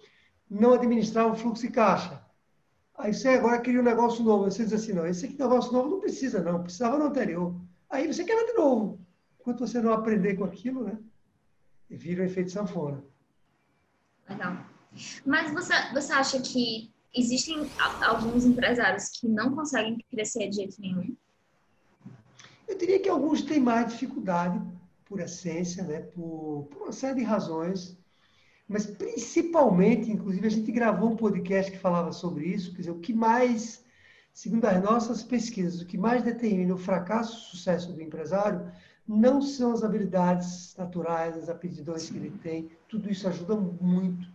não 0.49 0.73
administrava 0.73 1.31
o 1.31 1.35
fluxo 1.35 1.61
de 1.63 1.69
caixa. 1.69 2.21
Aí 2.97 3.13
você 3.13 3.29
agora 3.29 3.59
cria 3.59 3.79
um 3.79 3.83
negócio 3.83 4.23
novo. 4.23 4.43
Você 4.43 4.65
diz 4.65 4.73
assim, 4.73 4.91
não, 4.91 5.07
esse 5.07 5.25
aqui 5.25 5.39
negócio 5.39 5.71
novo 5.71 5.89
não 5.89 5.99
precisa, 5.99 6.43
não. 6.43 6.61
Precisava 6.61 6.97
no 6.97 7.05
anterior. 7.05 7.55
Aí 7.89 8.05
você 8.05 8.23
quebra 8.25 8.45
de 8.45 8.53
novo. 8.53 8.99
Enquanto 9.41 9.59
você 9.59 9.81
não 9.81 9.91
aprender 9.91 10.35
com 10.35 10.43
aquilo, 10.43 10.83
né? 10.83 10.97
Vira 11.89 12.21
um 12.21 12.25
efeito 12.25 12.51
sanfona. 12.51 13.03
Legal. 14.29 14.65
Mas 15.25 15.51
você, 15.51 15.73
você 15.93 16.13
acha 16.13 16.39
que 16.41 16.91
existem 17.13 17.69
alguns 18.01 18.45
empresários 18.45 19.09
que 19.09 19.27
não 19.27 19.53
conseguem 19.55 19.97
crescer 20.09 20.47
de 20.49 20.57
jeito 20.57 20.79
nenhum? 20.79 21.15
Eu 22.67 22.77
diria 22.77 22.99
que 22.99 23.09
alguns 23.09 23.41
têm 23.41 23.59
mais 23.59 23.91
dificuldade, 23.91 24.61
por 25.05 25.19
essência, 25.19 25.83
né? 25.83 26.01
por, 26.01 26.67
por 26.71 26.83
uma 26.83 26.93
série 26.93 27.19
de 27.19 27.25
razões, 27.25 27.97
mas 28.67 28.85
principalmente, 28.85 30.09
inclusive, 30.09 30.47
a 30.47 30.49
gente 30.49 30.71
gravou 30.71 31.11
um 31.11 31.17
podcast 31.17 31.69
que 31.69 31.77
falava 31.77 32.13
sobre 32.13 32.45
isso, 32.45 32.71
quer 32.71 32.77
dizer, 32.77 32.91
o 32.91 32.99
que 32.99 33.13
mais, 33.13 33.83
segundo 34.31 34.63
as 34.65 34.81
nossas 34.81 35.21
pesquisas, 35.21 35.81
o 35.81 35.85
que 35.85 35.97
mais 35.97 36.23
determina 36.23 36.73
o 36.73 36.77
fracasso 36.77 37.33
e 37.33 37.35
o 37.35 37.41
sucesso 37.49 37.91
do 37.91 38.01
empresário 38.01 38.71
não 39.07 39.41
são 39.41 39.73
as 39.73 39.83
habilidades 39.83 40.75
naturais, 40.77 41.37
as 41.37 41.49
aptidões 41.49 42.09
que 42.09 42.17
ele 42.17 42.31
tem, 42.41 42.69
tudo 42.87 43.09
isso 43.09 43.27
ajuda 43.27 43.55
muito 43.55 44.27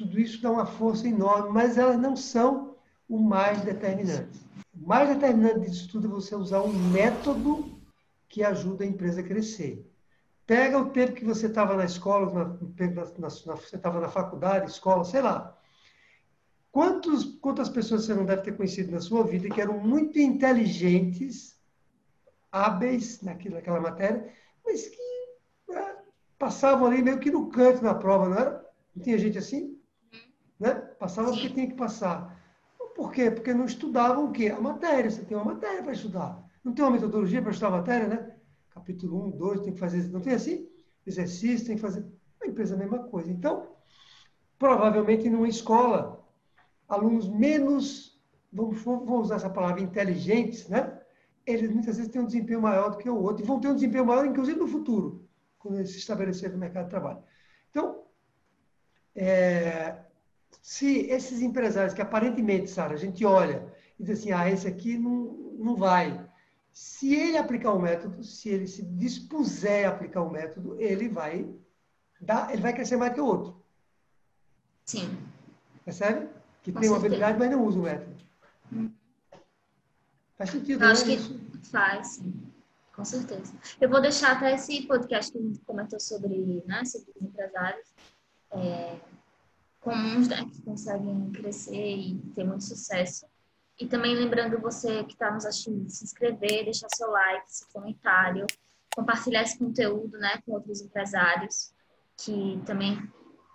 tudo 0.00 0.18
isso 0.18 0.40
dá 0.40 0.50
uma 0.50 0.64
força 0.64 1.06
enorme, 1.06 1.50
mas 1.52 1.76
elas 1.76 1.98
não 1.98 2.16
são 2.16 2.74
o 3.06 3.18
mais 3.18 3.60
determinante. 3.60 4.40
O 4.74 4.88
mais 4.88 5.10
determinante 5.10 5.68
disso 5.68 5.90
tudo 5.90 6.06
é 6.06 6.10
você 6.10 6.34
usar 6.34 6.62
um 6.62 6.72
método 6.72 7.78
que 8.26 8.42
ajuda 8.42 8.82
a 8.82 8.86
empresa 8.86 9.20
a 9.20 9.24
crescer. 9.24 9.86
Pega 10.46 10.78
o 10.78 10.88
tempo 10.88 11.12
que 11.12 11.24
você 11.24 11.48
estava 11.48 11.76
na 11.76 11.84
escola, 11.84 12.32
na, 12.32 12.44
na, 12.46 13.04
na, 13.18 13.28
você 13.28 13.76
estava 13.76 14.00
na 14.00 14.08
faculdade, 14.08 14.70
escola, 14.70 15.04
sei 15.04 15.20
lá. 15.20 15.54
Quantos, 16.72 17.24
quantas 17.38 17.68
pessoas 17.68 18.06
você 18.06 18.14
não 18.14 18.24
deve 18.24 18.40
ter 18.40 18.56
conhecido 18.56 18.92
na 18.92 19.00
sua 19.00 19.22
vida 19.22 19.50
que 19.50 19.60
eram 19.60 19.78
muito 19.80 20.18
inteligentes, 20.18 21.59
hábeis 22.52 23.22
naquilo, 23.22 23.56
naquela 23.56 23.80
matéria, 23.80 24.32
mas 24.64 24.88
que 24.88 25.72
é, 25.72 25.96
passavam 26.38 26.86
ali 26.86 27.02
meio 27.02 27.18
que 27.18 27.30
no 27.30 27.48
canto 27.48 27.82
da 27.82 27.94
prova, 27.94 28.28
não 28.28 28.36
era? 28.36 28.70
Não 28.94 29.02
tinha 29.02 29.18
gente 29.18 29.38
assim? 29.38 29.78
Né? 30.58 30.74
Passava 30.74 31.30
porque 31.30 31.48
tinha 31.50 31.66
que 31.66 31.74
passar. 31.74 32.38
Por 32.94 33.12
quê? 33.12 33.30
Porque 33.30 33.54
não 33.54 33.64
estudavam 33.64 34.26
o 34.26 34.32
quê? 34.32 34.48
A 34.48 34.60
matéria. 34.60 35.10
Você 35.10 35.22
tem 35.22 35.36
uma 35.36 35.54
matéria 35.54 35.82
para 35.82 35.92
estudar. 35.92 36.44
Não 36.62 36.74
tem 36.74 36.84
uma 36.84 36.90
metodologia 36.90 37.40
para 37.40 37.50
estudar 37.50 37.68
a 37.68 37.78
matéria, 37.78 38.06
né? 38.06 38.36
Capítulo 38.74 39.26
1, 39.28 39.30
2, 39.30 39.60
tem 39.62 39.72
que 39.72 39.78
fazer. 39.78 40.08
Não 40.10 40.20
tem 40.20 40.34
assim? 40.34 40.68
Exercício, 41.06 41.66
tem 41.66 41.76
que 41.76 41.82
fazer. 41.82 42.04
A 42.42 42.46
empresa 42.46 42.74
é 42.74 42.76
a 42.76 42.78
mesma 42.78 43.04
coisa. 43.04 43.30
Então, 43.30 43.68
provavelmente 44.58 45.30
numa 45.30 45.48
escola, 45.48 46.22
alunos 46.86 47.28
menos, 47.28 48.20
vamos, 48.52 48.82
vamos 48.82 49.26
usar 49.26 49.36
essa 49.36 49.48
palavra, 49.48 49.80
inteligentes, 49.80 50.68
né? 50.68 50.99
Eles 51.50 51.70
muitas 51.70 51.96
vezes 51.96 52.10
têm 52.10 52.20
um 52.20 52.26
desempenho 52.26 52.60
maior 52.60 52.90
do 52.90 52.98
que 52.98 53.08
o 53.08 53.16
outro 53.16 53.44
e 53.44 53.46
vão 53.46 53.60
ter 53.60 53.68
um 53.68 53.74
desempenho 53.74 54.06
maior, 54.06 54.26
inclusive 54.26 54.58
no 54.58 54.68
futuro, 54.68 55.28
quando 55.58 55.76
eles 55.78 55.90
se 55.90 55.98
estabelecerem 55.98 56.54
no 56.54 56.58
mercado 56.58 56.84
de 56.84 56.90
trabalho. 56.90 57.22
Então, 57.70 58.02
é, 59.14 59.96
se 60.62 61.10
esses 61.10 61.40
empresários 61.40 61.94
que 61.94 62.02
aparentemente, 62.02 62.70
Sara, 62.70 62.94
a 62.94 62.98
gente 62.98 63.24
olha 63.24 63.72
e 63.98 64.04
diz 64.04 64.18
assim, 64.18 64.32
ah, 64.32 64.48
esse 64.48 64.66
aqui 64.66 64.98
não, 64.98 65.54
não 65.58 65.76
vai. 65.76 66.28
Se 66.72 67.14
ele 67.14 67.36
aplicar 67.36 67.72
o 67.72 67.80
método, 67.80 68.22
se 68.22 68.48
ele 68.48 68.66
se 68.66 68.82
dispuser 68.82 69.86
a 69.86 69.90
aplicar 69.90 70.22
o 70.22 70.30
método, 70.30 70.80
ele 70.80 71.08
vai 71.08 71.48
dar, 72.20 72.52
ele 72.52 72.62
vai 72.62 72.72
crescer 72.72 72.96
mais 72.96 73.12
que 73.12 73.20
o 73.20 73.26
outro. 73.26 73.60
Sim. 74.84 75.18
Percebe? 75.84 76.28
Que 76.62 76.72
Com 76.72 76.80
tem 76.80 76.88
certeza. 76.88 76.92
uma 76.92 76.98
habilidade, 76.98 77.38
mas 77.38 77.50
não 77.50 77.64
usa 77.64 77.78
o 77.78 77.82
método. 77.82 78.16
Hum. 78.72 78.90
Faz 80.40 80.52
sentido, 80.52 80.82
Eu 80.82 80.86
né? 80.86 80.92
Acho 80.92 81.04
que 81.04 81.68
faz, 81.68 82.06
sim. 82.06 82.32
Com 82.96 83.04
certeza. 83.04 83.52
Eu 83.78 83.90
vou 83.90 84.00
deixar 84.00 84.32
até 84.32 84.54
esse 84.54 84.86
podcast 84.86 85.30
que 85.30 85.38
a 85.38 85.42
gente 85.42 85.58
comentou 85.60 86.00
sobre, 86.00 86.64
né, 86.66 86.82
sobre 86.86 87.10
os 87.14 87.22
empresários 87.22 87.86
é, 88.52 88.98
comuns, 89.80 90.28
né, 90.28 90.42
que 90.46 90.62
conseguem 90.62 91.30
crescer 91.32 91.94
e 91.94 92.18
ter 92.34 92.44
muito 92.44 92.64
sucesso. 92.64 93.26
E 93.78 93.86
também 93.86 94.14
lembrando 94.14 94.58
você 94.58 95.04
que 95.04 95.12
está 95.12 95.30
nos 95.30 95.44
assistindo, 95.44 95.90
se 95.90 96.04
inscrever, 96.04 96.64
deixar 96.64 96.88
seu 96.94 97.10
like, 97.10 97.44
seu 97.46 97.68
comentário, 97.74 98.46
compartilhar 98.94 99.42
esse 99.42 99.58
conteúdo, 99.58 100.16
né, 100.16 100.40
com 100.46 100.52
outros 100.52 100.80
empresários 100.80 101.70
que 102.16 102.62
também 102.64 102.98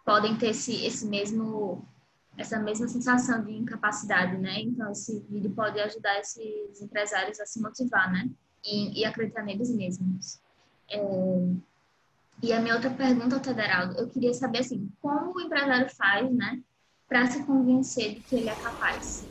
podem 0.05 0.37
ter 0.37 0.49
esse, 0.49 0.85
esse 0.85 1.07
mesmo 1.07 1.87
essa 2.37 2.59
mesma 2.59 2.87
sensação 2.87 3.43
de 3.43 3.53
incapacidade, 3.53 4.37
né? 4.37 4.59
Então 4.59 4.91
esse 4.91 5.19
vídeo 5.29 5.51
pode 5.51 5.79
ajudar 5.79 6.19
esses 6.19 6.81
empresários 6.81 7.39
a 7.39 7.45
se 7.45 7.61
motivar, 7.61 8.11
né? 8.11 8.29
E, 8.63 9.01
e 9.01 9.05
acreditar 9.05 9.43
neles 9.43 9.69
mesmos. 9.69 10.41
É... 10.89 10.99
E 12.43 12.51
a 12.51 12.59
minha 12.59 12.75
outra 12.75 12.91
pergunta, 12.91 13.39
Tederaldo, 13.39 13.97
eu 13.97 14.09
queria 14.09 14.33
saber 14.33 14.59
assim, 14.59 14.91
como 15.01 15.33
o 15.35 15.41
empresário 15.41 15.89
faz, 15.95 16.29
né, 16.33 16.61
para 17.07 17.25
se 17.27 17.43
convencer 17.45 18.15
de 18.15 18.21
que 18.21 18.35
ele 18.35 18.49
é 18.49 18.55
capaz? 18.55 19.25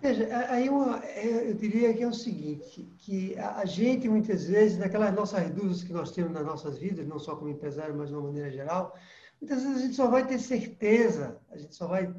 Veja, 0.00 0.26
aí 0.48 0.68
uma, 0.68 0.98
é, 1.04 1.50
eu 1.50 1.54
diria 1.54 1.92
que 1.92 2.02
é 2.02 2.06
o 2.06 2.12
seguinte, 2.12 2.86
que 2.98 3.36
a 3.38 3.64
gente 3.64 4.08
muitas 4.08 4.46
vezes, 4.46 4.78
naquelas 4.78 5.14
nossas 5.14 5.50
dúvidas 5.50 5.82
que 5.82 5.92
nós 5.92 6.10
temos 6.10 6.32
nas 6.32 6.44
nossas 6.44 6.78
vidas, 6.78 7.06
não 7.06 7.18
só 7.18 7.36
como 7.36 7.50
empresário, 7.50 7.94
mas 7.96 8.08
de 8.08 8.14
uma 8.14 8.22
maneira 8.22 8.50
geral, 8.50 8.96
muitas 9.40 9.62
vezes 9.62 9.78
a 9.78 9.80
gente 9.80 9.94
só 9.96 10.06
vai 10.08 10.26
ter 10.26 10.38
certeza, 10.38 11.40
a 11.50 11.56
gente 11.56 11.74
só 11.74 11.86
vai 11.86 12.14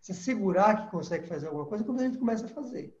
se 0.00 0.12
assegurar 0.12 0.84
que 0.84 0.90
consegue 0.90 1.26
fazer 1.26 1.46
alguma 1.46 1.66
coisa 1.66 1.84
quando 1.84 2.00
a 2.00 2.04
gente 2.04 2.18
começa 2.18 2.46
a 2.46 2.48
fazer. 2.48 2.96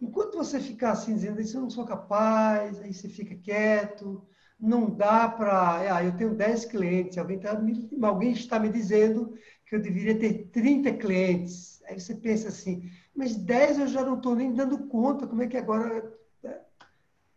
Enquanto 0.00 0.36
você 0.36 0.60
ficar 0.60 0.92
assim, 0.92 1.14
dizendo, 1.14 1.40
isso 1.40 1.56
eu 1.56 1.62
não 1.62 1.70
sou 1.70 1.84
capaz, 1.84 2.80
aí 2.80 2.92
você 2.92 3.08
fica 3.08 3.34
quieto, 3.34 4.26
não 4.58 4.90
dá 4.90 5.28
para... 5.28 5.96
Ah, 5.96 6.04
eu 6.04 6.16
tenho 6.16 6.34
10 6.34 6.64
clientes, 6.66 7.18
alguém, 7.18 7.38
tá, 7.38 7.58
alguém 8.02 8.32
está 8.32 8.58
me 8.58 8.68
dizendo 8.68 9.34
que 9.66 9.74
eu 9.74 9.80
deveria 9.80 10.18
ter 10.18 10.50
30 10.50 10.92
clientes. 10.94 11.82
Aí 11.86 11.98
você 11.98 12.14
pensa 12.14 12.48
assim, 12.48 12.90
mas 13.14 13.36
10 13.36 13.78
eu 13.78 13.86
já 13.86 14.04
não 14.04 14.16
estou 14.16 14.34
nem 14.34 14.52
dando 14.52 14.86
conta, 14.88 15.26
como 15.26 15.42
é 15.42 15.46
que 15.46 15.56
agora. 15.56 16.12
Né? 16.42 16.58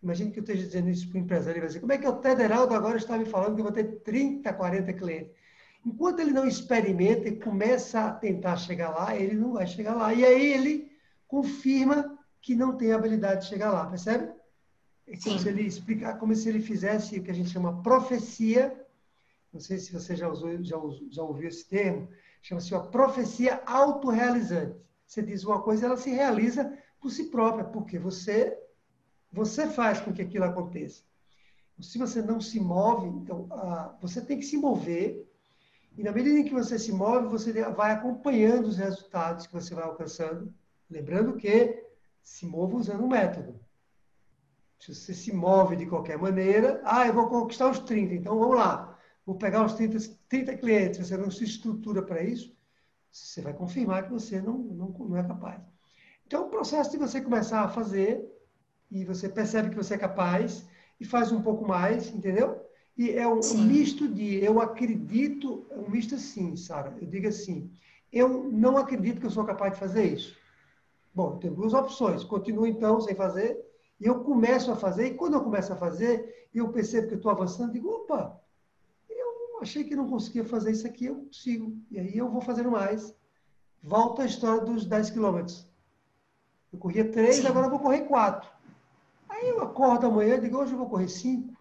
Imagina 0.01 0.31
que 0.31 0.39
eu 0.39 0.43
esteja 0.43 0.65
dizendo 0.65 0.89
isso 0.89 1.09
para 1.09 1.19
o 1.19 1.21
empresário, 1.21 1.53
ele 1.53 1.59
vai 1.59 1.67
dizer, 1.67 1.79
como 1.79 1.93
é 1.93 1.97
que 1.97 2.07
o 2.07 2.15
Tederaldo 2.17 2.73
agora 2.73 2.97
está 2.97 3.17
me 3.17 3.25
falando 3.25 3.55
que 3.55 3.61
eu 3.61 3.65
vou 3.65 3.73
ter 3.73 4.01
30, 4.01 4.51
40 4.53 4.93
clientes? 4.93 5.36
Enquanto 5.87 6.19
ele 6.19 6.33
não 6.33 6.45
experimenta 6.45 7.29
e 7.29 7.39
começa 7.39 8.01
a 8.01 8.11
tentar 8.11 8.57
chegar 8.57 8.89
lá, 8.89 9.15
ele 9.15 9.35
não 9.35 9.53
vai 9.53 9.65
chegar 9.65 9.95
lá. 9.95 10.13
E 10.13 10.25
aí 10.25 10.51
ele 10.51 10.91
confirma 11.25 12.19
que 12.41 12.53
não 12.53 12.75
tem 12.75 12.91
habilidade 12.91 13.43
de 13.43 13.47
chegar 13.47 13.71
lá, 13.71 13.85
percebe? 13.85 14.33
É 15.07 15.15
como 15.15 15.37
Sim. 15.37 15.39
se 15.39 15.47
ele 15.47 15.61
explicar, 15.61 16.17
como 16.19 16.35
se 16.35 16.49
ele 16.49 16.59
fizesse 16.59 17.17
o 17.17 17.23
que 17.23 17.31
a 17.31 17.33
gente 17.33 17.51
chama 17.51 17.81
profecia. 17.81 18.85
Não 19.53 19.61
sei 19.61 19.77
se 19.77 19.93
você 19.93 20.13
já, 20.13 20.27
usou, 20.27 20.61
já, 20.61 20.75
já 21.09 21.23
ouviu 21.23 21.47
esse 21.47 21.65
termo. 21.65 22.09
Chama-se 22.41 22.73
uma 22.73 22.87
profecia 22.87 23.61
autorrealizante. 23.65 24.75
Você 25.05 25.21
diz 25.21 25.45
uma 25.45 25.61
coisa, 25.61 25.85
ela 25.85 25.95
se 25.95 26.09
realiza 26.09 26.77
por 26.99 27.11
si 27.11 27.25
própria, 27.29 27.63
porque 27.63 27.97
você 27.97 28.57
você 29.31 29.67
faz 29.67 30.01
com 30.01 30.11
que 30.11 30.21
aquilo 30.21 30.43
aconteça. 30.43 31.01
Se 31.79 31.97
você 31.97 32.21
não 32.21 32.41
se 32.41 32.59
move, 32.59 33.07
então 33.07 33.47
você 34.01 34.19
tem 34.19 34.37
que 34.37 34.45
se 34.45 34.57
mover. 34.57 35.26
E 35.97 36.03
na 36.03 36.11
medida 36.11 36.37
em 36.37 36.43
que 36.43 36.53
você 36.53 36.77
se 36.77 36.91
move, 36.91 37.27
você 37.27 37.51
vai 37.71 37.91
acompanhando 37.91 38.67
os 38.67 38.77
resultados 38.77 39.47
que 39.47 39.53
você 39.53 39.73
vai 39.73 39.83
alcançando. 39.83 40.53
Lembrando 40.87 41.35
que 41.35 41.83
se 42.21 42.45
mova 42.45 42.75
usando 42.75 43.03
um 43.03 43.07
método. 43.07 43.59
Se 44.79 44.93
você 44.93 45.13
se 45.13 45.33
move 45.33 45.75
de 45.75 45.87
qualquer 45.87 46.19
maneira, 46.19 46.79
ah, 46.85 47.07
eu 47.07 47.13
vou 47.13 47.27
conquistar 47.27 47.71
os 47.71 47.79
30, 47.79 48.13
então 48.13 48.37
vamos 48.37 48.57
lá. 48.57 48.95
Vou 49.25 49.35
pegar 49.35 49.65
os 49.65 49.73
30, 49.73 49.97
30 50.29 50.55
clientes. 50.57 50.99
Você 50.99 51.17
não 51.17 51.31
se 51.31 51.43
estrutura 51.43 52.03
para 52.03 52.21
isso, 52.21 52.55
você 53.11 53.41
vai 53.41 53.53
confirmar 53.53 54.03
que 54.03 54.11
você 54.11 54.39
não, 54.39 54.57
não, 54.59 54.89
não 54.89 55.17
é 55.17 55.23
capaz. 55.23 55.59
Então, 56.27 56.45
o 56.45 56.49
processo 56.49 56.91
de 56.91 56.97
você 56.97 57.21
começar 57.21 57.61
a 57.61 57.69
fazer, 57.69 58.23
e 58.91 59.03
você 59.03 59.27
percebe 59.27 59.69
que 59.69 59.75
você 59.75 59.95
é 59.95 59.97
capaz, 59.97 60.67
e 60.99 61.05
faz 61.05 61.31
um 61.31 61.41
pouco 61.41 61.67
mais, 61.67 62.09
entendeu? 62.09 62.66
E 62.97 63.11
é 63.11 63.27
um, 63.27 63.39
um 63.39 63.63
misto 63.63 64.07
de 64.07 64.43
eu 64.43 64.59
acredito, 64.59 65.65
é 65.69 65.77
um 65.77 65.89
misto 65.89 66.15
assim, 66.15 66.55
Sara. 66.55 66.97
Eu 66.99 67.07
digo 67.07 67.27
assim, 67.27 67.71
eu 68.11 68.49
não 68.51 68.77
acredito 68.77 69.19
que 69.19 69.25
eu 69.25 69.31
sou 69.31 69.45
capaz 69.45 69.73
de 69.73 69.79
fazer 69.79 70.05
isso. 70.05 70.35
Bom, 71.13 71.37
tem 71.37 71.53
duas 71.53 71.73
opções. 71.73 72.23
Continuo 72.23 72.65
então 72.65 72.99
sem 72.99 73.15
fazer, 73.15 73.63
e 73.99 74.05
eu 74.05 74.23
começo 74.23 74.71
a 74.71 74.75
fazer, 74.75 75.07
e 75.07 75.13
quando 75.13 75.35
eu 75.35 75.43
começo 75.43 75.71
a 75.71 75.75
fazer, 75.75 76.47
eu 76.53 76.69
percebo 76.69 77.07
que 77.07 77.13
eu 77.13 77.17
estou 77.17 77.31
avançando, 77.31 77.73
digo, 77.73 77.89
opa, 77.89 78.39
achei 79.61 79.83
que 79.83 79.95
não 79.95 80.07
conseguia 80.07 80.45
fazer 80.45 80.71
isso 80.71 80.87
aqui, 80.87 81.05
eu 81.05 81.15
consigo. 81.15 81.77
E 81.91 81.99
aí 81.99 82.17
eu 82.17 82.29
vou 82.29 82.41
fazendo 82.41 82.71
mais. 82.71 83.13
Volta 83.81 84.23
a 84.23 84.25
história 84.25 84.61
dos 84.61 84.85
10 84.85 85.11
quilômetros. 85.11 85.67
Eu 86.71 86.79
corria 86.79 87.09
3, 87.09 87.45
agora 87.45 87.67
eu 87.67 87.71
vou 87.71 87.79
correr 87.79 88.01
4. 88.01 88.49
Aí 89.29 89.49
eu 89.49 89.61
acordo 89.61 90.07
amanhã 90.07 90.35
e 90.35 90.41
digo, 90.41 90.57
hoje 90.57 90.73
eu 90.73 90.77
vou 90.77 90.89
correr 90.89 91.07
5. 91.07 91.56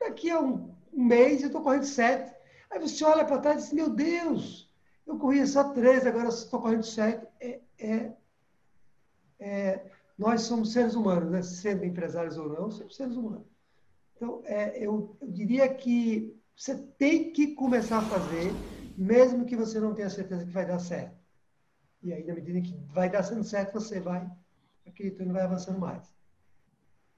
Daqui 0.00 0.30
a 0.30 0.40
um, 0.40 0.74
um 0.92 1.04
mês 1.04 1.40
eu 1.40 1.48
estou 1.48 1.62
correndo 1.62 1.84
7. 1.84 2.34
Aí 2.70 2.78
você 2.78 3.04
olha 3.04 3.24
para 3.24 3.38
trás 3.38 3.58
e 3.58 3.64
diz, 3.64 3.72
meu 3.72 3.90
Deus, 3.90 4.72
eu 5.06 5.18
corria 5.18 5.46
só 5.46 5.72
3, 5.72 6.06
agora 6.06 6.28
estou 6.28 6.60
correndo 6.60 6.84
7. 6.84 7.26
É, 7.40 7.60
é, 7.78 8.12
é, 9.40 9.90
nós 10.18 10.42
somos 10.42 10.72
seres 10.72 10.94
humanos, 10.94 11.30
né? 11.30 11.42
sendo 11.42 11.84
empresários 11.84 12.36
ou 12.36 12.48
não, 12.48 12.70
somos 12.70 12.96
seres 12.96 13.16
humanos. 13.16 13.46
Então, 14.16 14.42
é, 14.44 14.76
eu, 14.78 15.16
eu 15.20 15.30
diria 15.30 15.72
que 15.72 16.36
você 16.56 16.76
tem 16.76 17.32
que 17.32 17.54
começar 17.54 17.98
a 17.98 18.02
fazer, 18.02 18.50
mesmo 18.96 19.46
que 19.46 19.56
você 19.56 19.78
não 19.78 19.94
tenha 19.94 20.10
certeza 20.10 20.44
que 20.44 20.50
vai 20.50 20.66
dar 20.66 20.80
certo. 20.80 21.16
E 22.02 22.12
aí, 22.12 22.24
na 22.24 22.34
medida 22.34 22.60
que 22.60 22.74
vai 22.92 23.08
dar 23.08 23.22
certo, 23.22 23.72
você 23.72 24.00
vai 24.00 24.28
acreditando 24.86 25.30
e 25.30 25.32
vai 25.32 25.42
avançando 25.42 25.78
mais. 25.78 26.12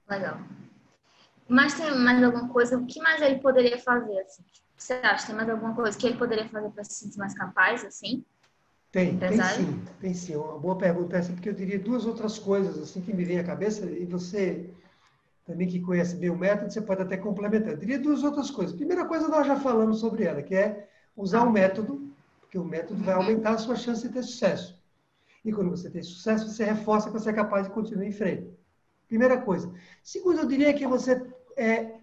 Legal. 0.07 0.37
Mas 1.51 1.73
tem 1.73 1.93
mais 1.99 2.23
alguma 2.23 2.47
coisa? 2.47 2.77
O 2.77 2.85
que 2.85 3.01
mais 3.01 3.21
ele 3.21 3.39
poderia 3.39 3.77
fazer? 3.77 4.17
Assim? 4.19 4.41
Você 4.77 4.93
acha? 4.93 5.27
Tem 5.27 5.35
mais 5.35 5.49
alguma 5.49 5.75
coisa 5.75 5.97
que 5.97 6.07
ele 6.07 6.17
poderia 6.17 6.47
fazer 6.47 6.69
para 6.69 6.85
se 6.85 6.93
sentir 6.93 7.17
mais 7.17 7.33
capaz, 7.33 7.83
assim? 7.83 8.23
Tem, 8.89 9.17
tem 9.17 9.43
sim, 9.43 9.83
tem 9.99 10.13
sim. 10.13 10.35
Uma 10.37 10.57
boa 10.57 10.77
pergunta 10.77 11.17
essa, 11.17 11.33
porque 11.33 11.49
eu 11.49 11.53
diria 11.53 11.77
duas 11.77 12.05
outras 12.05 12.39
coisas 12.39 12.77
assim 12.77 13.01
que 13.01 13.13
me 13.13 13.25
vêm 13.25 13.37
à 13.37 13.43
cabeça 13.43 13.85
e 13.85 14.05
você 14.05 14.69
também 15.45 15.67
que 15.67 15.81
conhece 15.81 16.15
bem 16.15 16.29
o 16.29 16.37
método, 16.37 16.71
você 16.71 16.81
pode 16.81 17.01
até 17.01 17.17
complementar. 17.17 17.73
Eu 17.73 17.77
diria 17.77 17.99
duas 17.99 18.23
outras 18.23 18.49
coisas. 18.49 18.73
Primeira 18.73 19.03
coisa, 19.03 19.27
nós 19.27 19.45
já 19.45 19.57
falamos 19.57 19.99
sobre 19.99 20.23
ela, 20.23 20.41
que 20.41 20.55
é 20.55 20.87
usar 21.17 21.43
o 21.43 21.51
método, 21.51 22.09
porque 22.39 22.57
o 22.57 22.63
método 22.63 23.03
vai 23.03 23.15
aumentar 23.15 23.51
a 23.51 23.57
sua 23.57 23.75
chance 23.75 24.07
de 24.07 24.13
ter 24.13 24.23
sucesso. 24.23 24.81
E 25.43 25.51
quando 25.51 25.69
você 25.69 25.89
tem 25.89 26.01
sucesso, 26.01 26.47
você 26.47 26.63
reforça 26.63 27.11
que 27.11 27.19
você 27.19 27.29
é 27.29 27.33
capaz 27.33 27.67
de 27.67 27.73
continuar 27.73 28.05
em 28.05 28.11
frente. 28.13 28.49
Primeira 29.09 29.41
coisa. 29.41 29.69
Segundo, 30.01 30.39
eu 30.39 30.47
diria 30.47 30.73
que 30.73 30.87
você 30.87 31.21
é 31.57 31.99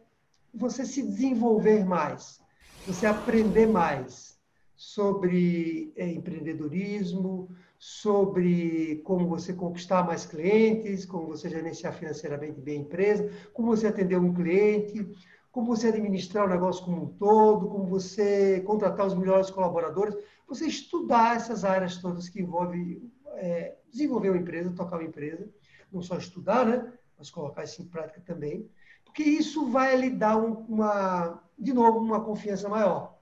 você 0.52 0.84
se 0.84 1.02
desenvolver 1.02 1.84
mais, 1.84 2.40
você 2.86 3.06
aprender 3.06 3.66
mais 3.66 4.38
sobre 4.74 5.92
é, 5.96 6.08
empreendedorismo, 6.08 7.48
sobre 7.78 9.02
como 9.04 9.28
você 9.28 9.52
conquistar 9.52 10.04
mais 10.04 10.24
clientes, 10.24 11.04
como 11.04 11.26
você 11.28 11.48
gerenciar 11.48 11.92
financeiramente 11.92 12.60
bem 12.60 12.78
a 12.78 12.82
empresa, 12.82 13.30
como 13.52 13.68
você 13.68 13.86
atender 13.86 14.18
um 14.18 14.32
cliente, 14.32 15.08
como 15.50 15.74
você 15.74 15.88
administrar 15.88 16.46
o 16.46 16.50
negócio 16.50 16.84
como 16.84 17.04
um 17.04 17.06
todo, 17.06 17.68
como 17.68 17.86
você 17.86 18.60
contratar 18.60 19.06
os 19.06 19.14
melhores 19.14 19.50
colaboradores, 19.50 20.16
você 20.46 20.66
estudar 20.66 21.36
essas 21.36 21.64
áreas 21.64 21.96
todas 21.96 22.28
que 22.28 22.40
envolvem 22.40 23.02
é, 23.34 23.76
desenvolver 23.90 24.30
uma 24.30 24.38
empresa, 24.38 24.70
tocar 24.70 24.96
uma 24.96 25.08
empresa, 25.08 25.48
não 25.92 26.02
só 26.02 26.16
estudar, 26.16 26.66
né, 26.66 26.92
mas 27.16 27.30
colocar 27.30 27.64
isso 27.64 27.82
em 27.82 27.86
prática 27.86 28.20
também, 28.24 28.68
porque 29.08 29.22
isso 29.22 29.70
vai 29.70 29.96
lhe 29.96 30.10
dar 30.10 30.36
uma, 30.36 31.42
de 31.58 31.72
novo, 31.72 31.98
uma 31.98 32.22
confiança 32.22 32.68
maior. 32.68 33.18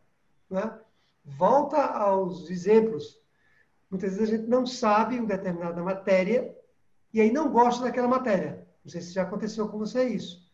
Né? 0.51 0.79
Volta 1.25 1.81
aos 1.81 2.51
exemplos. 2.51 3.23
Muitas 3.89 4.17
vezes 4.17 4.35
a 4.35 4.37
gente 4.37 4.49
não 4.49 4.67
sabe 4.67 5.19
uma 5.19 5.29
determinada 5.29 5.81
matéria 5.83 6.55
e 7.15 7.21
aí 7.21 7.33
não 7.33 7.51
gosta 7.51 7.85
daquela 7.85 8.09
matéria. 8.09 8.69
Não 8.85 8.91
sei 8.91 9.01
se 9.01 9.13
já 9.13 9.23
aconteceu 9.23 9.69
com 9.69 9.79
você 9.79 10.05
isso. 10.09 10.51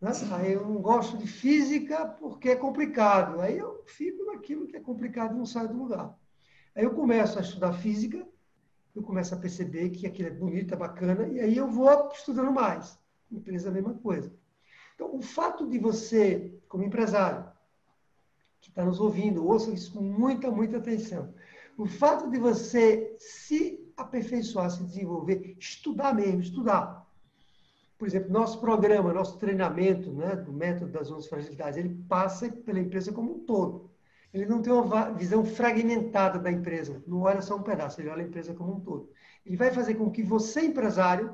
Né? 0.00 0.10
Aí 0.32 0.54
eu 0.54 0.66
não 0.66 0.80
gosto 0.80 1.18
de 1.18 1.26
física 1.26 2.06
porque 2.06 2.48
é 2.48 2.56
complicado. 2.56 3.40
Aí 3.40 3.58
eu 3.58 3.84
fico 3.86 4.24
naquilo 4.24 4.66
que 4.66 4.76
é 4.76 4.80
complicado 4.80 5.34
e 5.34 5.38
não 5.38 5.46
saio 5.46 5.68
do 5.68 5.78
lugar. 5.78 6.18
Aí 6.74 6.82
eu 6.82 6.94
começo 6.94 7.38
a 7.38 7.42
estudar 7.42 7.74
física, 7.74 8.26
eu 8.96 9.02
começo 9.02 9.34
a 9.34 9.38
perceber 9.38 9.90
que 9.90 10.06
aquilo 10.06 10.28
é 10.28 10.32
bonito, 10.32 10.72
é 10.72 10.76
bacana, 10.76 11.28
e 11.28 11.40
aí 11.40 11.56
eu 11.56 11.68
vou 11.68 12.10
estudando 12.10 12.50
mais. 12.50 12.98
Empresa 13.30 13.68
é 13.68 13.70
a 13.70 13.74
mesma 13.74 13.94
coisa. 13.94 14.32
Então, 14.94 15.14
o 15.14 15.22
fato 15.22 15.66
de 15.68 15.78
você, 15.78 16.52
como 16.68 16.84
empresário, 16.84 17.44
que 18.60 18.68
está 18.68 18.84
nos 18.84 19.00
ouvindo, 19.00 19.46
ouça 19.46 19.70
isso 19.70 19.92
com 19.92 20.02
muita, 20.02 20.50
muita 20.50 20.78
atenção. 20.78 21.34
O 21.76 21.86
fato 21.86 22.30
de 22.30 22.38
você 22.38 23.16
se 23.18 23.92
aperfeiçoar, 23.96 24.70
se 24.70 24.84
desenvolver, 24.84 25.56
estudar 25.58 26.14
mesmo, 26.14 26.40
estudar 26.40 27.02
por 28.02 28.08
exemplo, 28.08 28.32
nosso 28.32 28.60
programa, 28.60 29.12
nosso 29.12 29.38
treinamento 29.38 30.10
né, 30.10 30.34
do 30.34 30.52
método 30.52 30.90
das 30.90 31.08
11 31.08 31.28
fragilidades, 31.28 31.78
ele 31.78 32.04
passa 32.08 32.50
pela 32.50 32.80
empresa 32.80 33.12
como 33.12 33.36
um 33.36 33.38
todo. 33.38 33.92
Ele 34.34 34.44
não 34.44 34.60
tem 34.60 34.72
uma 34.72 35.10
visão 35.10 35.44
fragmentada 35.44 36.36
da 36.36 36.50
empresa, 36.50 37.00
não 37.06 37.20
olha 37.20 37.40
só 37.40 37.54
um 37.54 37.62
pedaço, 37.62 38.00
ele 38.00 38.08
olha 38.08 38.24
a 38.24 38.26
empresa 38.26 38.54
como 38.54 38.74
um 38.74 38.80
todo. 38.80 39.08
Ele 39.46 39.56
vai 39.56 39.70
fazer 39.70 39.94
com 39.94 40.10
que 40.10 40.20
você, 40.20 40.62
empresário, 40.62 41.32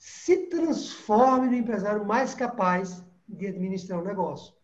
se 0.00 0.48
transforme 0.48 1.48
no 1.48 1.54
empresário 1.54 2.06
mais 2.06 2.34
capaz 2.34 3.04
de 3.28 3.46
administrar 3.46 3.98
o 3.98 4.02
um 4.02 4.04
negócio. 4.04 4.54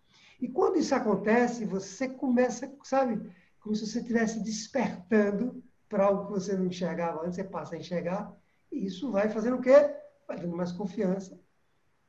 E 0.40 0.49
quando 0.49 0.78
isso 0.78 0.95
acontece, 0.95 1.66
você 1.66 2.09
começa, 2.09 2.75
sabe, 2.83 3.31
como 3.61 3.76
se 3.76 3.87
você 3.87 4.00
estivesse 4.00 4.43
despertando 4.43 5.62
para 5.88 6.07
algo 6.07 6.26
que 6.26 6.33
você 6.33 6.57
não 6.57 6.66
enxergava 6.66 7.21
antes, 7.21 7.37
você 7.37 7.45
passa 7.45 7.75
a 7.75 7.78
enxergar, 7.78 8.35
e 8.73 8.87
isso 8.87 9.12
vai 9.12 9.28
fazendo 9.28 9.59
o 9.59 9.61
quê? 9.61 9.95
vai 10.26 10.38
dando 10.38 10.57
mais 10.57 10.73
confiança 10.73 11.38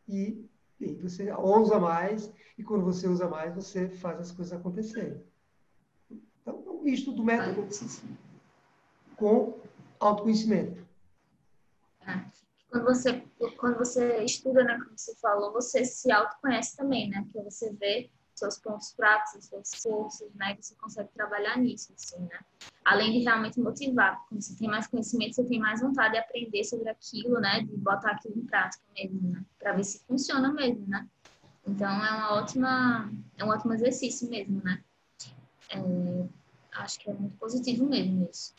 e, 0.08 0.50
e 0.80 0.96
você 0.96 1.32
ousa 1.34 1.80
mais, 1.80 2.32
e 2.58 2.64
quando 2.64 2.84
você 2.84 3.08
usa 3.08 3.28
mais, 3.28 3.54
você 3.54 3.90
faz 3.90 4.20
as 4.20 4.32
coisas 4.32 4.58
acontecerem. 4.58 5.22
Então, 6.10 6.64
é 6.66 6.70
um 6.70 6.82
misto 6.82 7.12
do 7.12 7.24
método 7.24 7.68
com 9.16 9.60
autoconhecimento. 10.00 10.88
É. 12.08 12.47
Quando 12.70 12.84
você, 12.84 13.24
quando 13.58 13.78
você 13.78 14.24
estuda, 14.24 14.64
né, 14.64 14.78
como 14.78 14.98
você 14.98 15.16
falou, 15.16 15.54
você 15.54 15.86
se 15.86 16.12
autoconhece 16.12 16.76
também, 16.76 17.10
né? 17.10 17.24
Porque 17.24 17.50
você 17.50 17.72
vê 17.74 18.10
seus 18.36 18.60
pontos 18.60 18.92
fracos, 18.92 19.46
suas 19.46 19.82
forças, 19.82 20.32
né? 20.36 20.56
Que 20.56 20.66
você 20.66 20.76
consegue 20.76 21.10
trabalhar 21.14 21.58
nisso, 21.58 21.94
assim, 21.96 22.20
né? 22.20 22.40
Além 22.86 23.12
de 23.14 23.20
realmente 23.20 23.60
motivar. 23.60 24.24
Quando 24.28 24.42
você 24.42 24.56
tem 24.56 24.68
mais 24.68 24.88
conhecimento, 24.88 25.36
você 25.36 25.44
tem 25.46 25.60
mais 25.60 25.82
vontade 25.82 26.14
de 26.14 26.20
aprender 26.20 26.64
sobre 26.64 26.90
aquilo, 26.90 27.40
né? 27.40 27.62
De 27.62 27.76
botar 27.78 28.12
aquilo 28.12 28.38
em 28.38 28.46
prática 28.46 28.84
mesmo, 28.96 29.30
né? 29.30 29.44
Para 29.58 29.74
ver 29.74 29.84
se 29.84 30.00
funciona 30.06 30.54
mesmo, 30.54 30.86
né? 30.88 31.08
Então, 31.66 31.90
é 31.90 32.12
uma 32.12 32.36
ótima... 32.36 33.12
É 33.38 33.44
um 33.44 33.50
ótimo 33.50 33.74
exercício 33.74 34.30
mesmo, 34.30 34.62
né? 34.64 34.84
É, 35.70 36.28
acho 36.74 37.00
que 37.00 37.10
é 37.10 37.14
muito 37.14 37.36
positivo 37.38 37.86
mesmo 37.86 38.30
isso. 38.32 38.54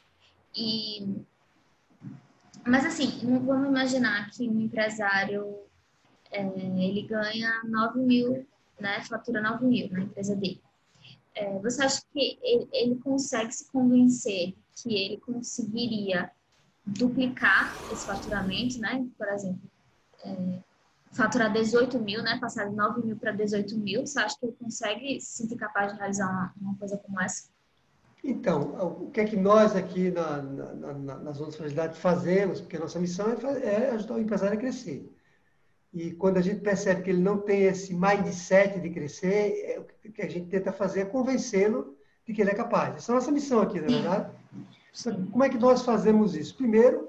E... 0.55 1.25
Mas, 2.67 2.85
assim, 2.85 3.21
vamos 3.45 3.69
imaginar 3.69 4.31
que 4.31 4.49
um 4.49 4.61
empresário... 4.61 5.59
É, 6.31 6.43
ele 6.43 7.07
ganha 7.09 7.63
9 7.65 8.01
mil 8.01 8.47
né, 8.81 9.03
fatura 9.03 9.41
9 9.41 9.67
mil 9.67 9.91
na 9.91 10.01
empresa 10.01 10.35
dele. 10.35 10.63
É, 11.35 11.59
você 11.59 11.83
acha 11.85 12.03
que 12.13 12.39
ele, 12.43 12.69
ele, 12.73 12.95
consegue 12.97 13.53
se 13.53 13.71
convencer 13.71 14.55
que 14.75 14.95
ele 14.95 15.19
conseguiria 15.19 16.31
duplicar 16.85 17.81
esse 17.89 18.07
faturamento, 18.07 18.81
né? 18.81 19.07
Por 19.17 19.29
exemplo, 19.29 19.71
é, 20.25 20.59
faturar 21.13 21.53
18 21.53 21.99
mil, 22.01 22.23
né? 22.23 22.39
Passar 22.41 22.69
de 22.69 22.75
9 22.75 23.07
mil 23.07 23.17
para 23.17 23.33
18 23.33 23.77
mil. 23.77 24.07
Você 24.07 24.19
acha 24.19 24.39
que 24.39 24.47
ele 24.47 24.57
consegue 24.57 25.21
se 25.21 25.43
sentir 25.43 25.57
capaz 25.57 25.93
de 25.93 25.99
realizar 25.99 26.29
uma, 26.29 26.55
uma 26.61 26.77
coisa 26.77 26.97
como 26.97 27.21
essa? 27.21 27.49
Então, 28.23 29.03
o 29.03 29.11
que 29.11 29.21
é 29.21 29.25
que 29.25 29.37
nós 29.37 29.75
aqui 29.77 30.11
na, 30.11 30.43
na, 30.43 30.93
na, 30.95 31.19
nas 31.19 31.39
outras 31.39 31.57
fragilidades 31.57 31.99
fazemos? 31.99 32.61
Porque 32.61 32.77
a 32.77 32.81
nossa 32.81 32.99
missão 32.99 33.27
é, 33.31 33.65
é 33.65 33.91
ajudar 33.91 34.15
o 34.15 34.21
empresário 34.21 34.57
a 34.57 34.61
crescer. 34.61 35.11
E 35.93 36.13
quando 36.13 36.37
a 36.37 36.43
gente 36.43 36.61
percebe 36.61 37.03
que 37.03 37.11
ele 37.11 37.23
não 37.23 37.39
tem 37.39 37.63
esse 37.63 37.95
mindset 37.95 38.79
de 38.81 38.91
crescer, 38.91 39.53
é, 39.65 39.81
o 39.81 40.13
que 40.13 40.23
a 40.23 40.29
gente 40.29 40.49
tenta 40.49 40.73
fazer 40.73 41.01
é 41.01 41.05
convencê-lo 41.05 41.97
de 42.27 42.35
que 42.35 42.43
ele 42.43 42.51
é 42.51 42.55
capaz. 42.55 42.97
Essa 42.97 43.13
é 43.13 43.15
a 43.15 43.19
nossa 43.19 43.33
missão 43.33 43.61
aqui, 43.61 43.81
na 43.81 43.87
é 43.87 43.91
verdade. 43.91 44.31
Como 45.31 45.45
é 45.45 45.49
que 45.49 45.59
nós 45.59 45.83
fazemos 45.83 46.35
isso? 46.35 46.57
Primeiro, 46.57 47.09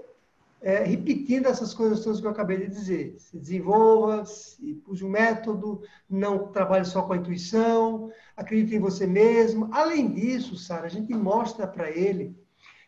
é, 0.61 0.83
repetindo 0.83 1.47
essas 1.47 1.73
coisas 1.73 2.03
todas 2.03 2.19
que 2.19 2.27
eu 2.27 2.31
acabei 2.31 2.57
de 2.57 2.67
dizer. 2.67 3.15
Se 3.17 3.37
desenvolva, 3.37 4.25
se 4.25 4.81
use 4.87 5.03
um 5.03 5.09
método, 5.09 5.81
não 6.09 6.51
trabalhe 6.51 6.85
só 6.85 7.01
com 7.03 7.13
a 7.13 7.17
intuição, 7.17 8.11
acredite 8.35 8.75
em 8.75 8.79
você 8.79 9.07
mesmo. 9.07 9.69
Além 9.71 10.11
disso, 10.11 10.57
Sara, 10.57 10.85
a 10.87 10.89
gente 10.89 11.13
mostra 11.13 11.67
para 11.67 11.89
ele 11.89 12.37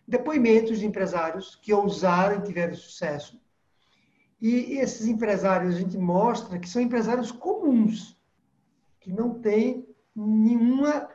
depoimentos 0.08 0.80
de 0.80 0.86
empresários 0.86 1.56
que 1.56 1.74
ousaram 1.74 2.40
e 2.40 2.44
tiveram 2.44 2.76
sucesso 2.76 3.42
e 4.42 4.80
esses 4.80 5.08
empresários, 5.08 5.76
a 5.76 5.80
gente 5.80 5.98
mostra 6.00 6.58
que 6.58 6.68
são 6.68 6.82
empresários 6.82 7.32
comuns, 7.32 8.20
que 9.00 9.14
não 9.14 9.40
têm 9.40 9.88
nenhuma, 10.16 11.08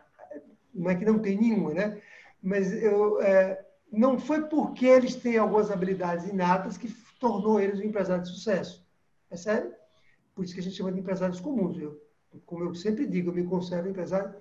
não 0.72 0.90
é 0.90 0.94
que 0.94 1.04
não 1.04 1.18
tem 1.18 1.36
nenhuma, 1.36 1.74
né? 1.74 2.00
Mas 2.40 2.72
eu, 2.72 3.20
é, 3.20 3.65
não 3.96 4.18
foi 4.18 4.42
porque 4.42 4.86
eles 4.86 5.16
têm 5.16 5.38
algumas 5.38 5.70
habilidades 5.70 6.26
inatas 6.26 6.76
que 6.76 6.88
tornou 7.18 7.58
eles 7.60 7.80
um 7.80 7.84
empresário 7.84 8.22
de 8.22 8.28
sucesso. 8.28 8.86
É 9.30 9.36
sério? 9.36 9.72
Por 10.34 10.44
isso 10.44 10.54
que 10.54 10.60
a 10.60 10.62
gente 10.62 10.76
chama 10.76 10.92
de 10.92 11.00
empresários 11.00 11.40
comuns. 11.40 11.78
Eu, 11.78 12.00
como 12.44 12.64
eu 12.64 12.74
sempre 12.74 13.06
digo, 13.06 13.30
eu 13.30 13.34
me 13.34 13.44
considero 13.44 13.86
um 13.86 13.90
empresário 13.90 14.34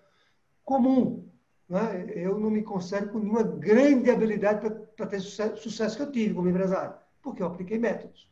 comum. 0.63 1.27
Né? 1.69 2.11
Eu 2.15 2.37
não 2.37 2.49
me 2.49 2.63
considero 2.63 3.09
com 3.09 3.19
nenhuma 3.19 3.43
grande 3.43 4.11
habilidade 4.11 4.69
para 4.95 5.07
ter 5.07 5.19
sucesso, 5.21 5.57
sucesso 5.57 5.95
que 5.95 6.03
eu 6.03 6.11
tive 6.11 6.33
como 6.33 6.49
empresário, 6.49 6.95
porque 7.21 7.41
eu 7.41 7.47
apliquei 7.47 7.79
métodos. 7.79 8.29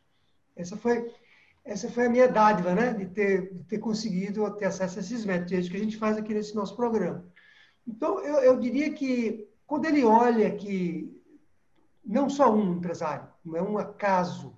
Essa 0.54 0.76
foi, 0.76 1.10
essa 1.64 1.88
foi 1.88 2.06
a 2.06 2.10
minha 2.10 2.28
dádiva, 2.28 2.74
né? 2.74 2.92
De 2.92 3.06
ter, 3.06 3.52
de 3.52 3.64
ter 3.64 3.78
conseguido 3.78 4.48
ter 4.56 4.66
acesso 4.66 4.98
a 4.98 5.00
esses 5.00 5.24
métodos. 5.24 5.52
É 5.52 5.56
isso 5.56 5.70
que 5.70 5.76
a 5.76 5.80
gente 5.80 5.96
faz 5.96 6.16
aqui 6.16 6.34
nesse 6.34 6.54
nosso 6.54 6.76
programa. 6.76 7.24
Então, 7.88 8.20
eu, 8.20 8.36
eu 8.36 8.60
diria 8.60 8.92
que 8.92 9.48
quando 9.66 9.86
ele 9.86 10.04
olha 10.04 10.50
que 10.54 11.10
não 12.04 12.28
só 12.28 12.52
um 12.52 12.76
empresário, 12.76 13.28
não 13.44 13.56
é 13.56 13.62
um 13.62 13.78
acaso, 13.78 14.56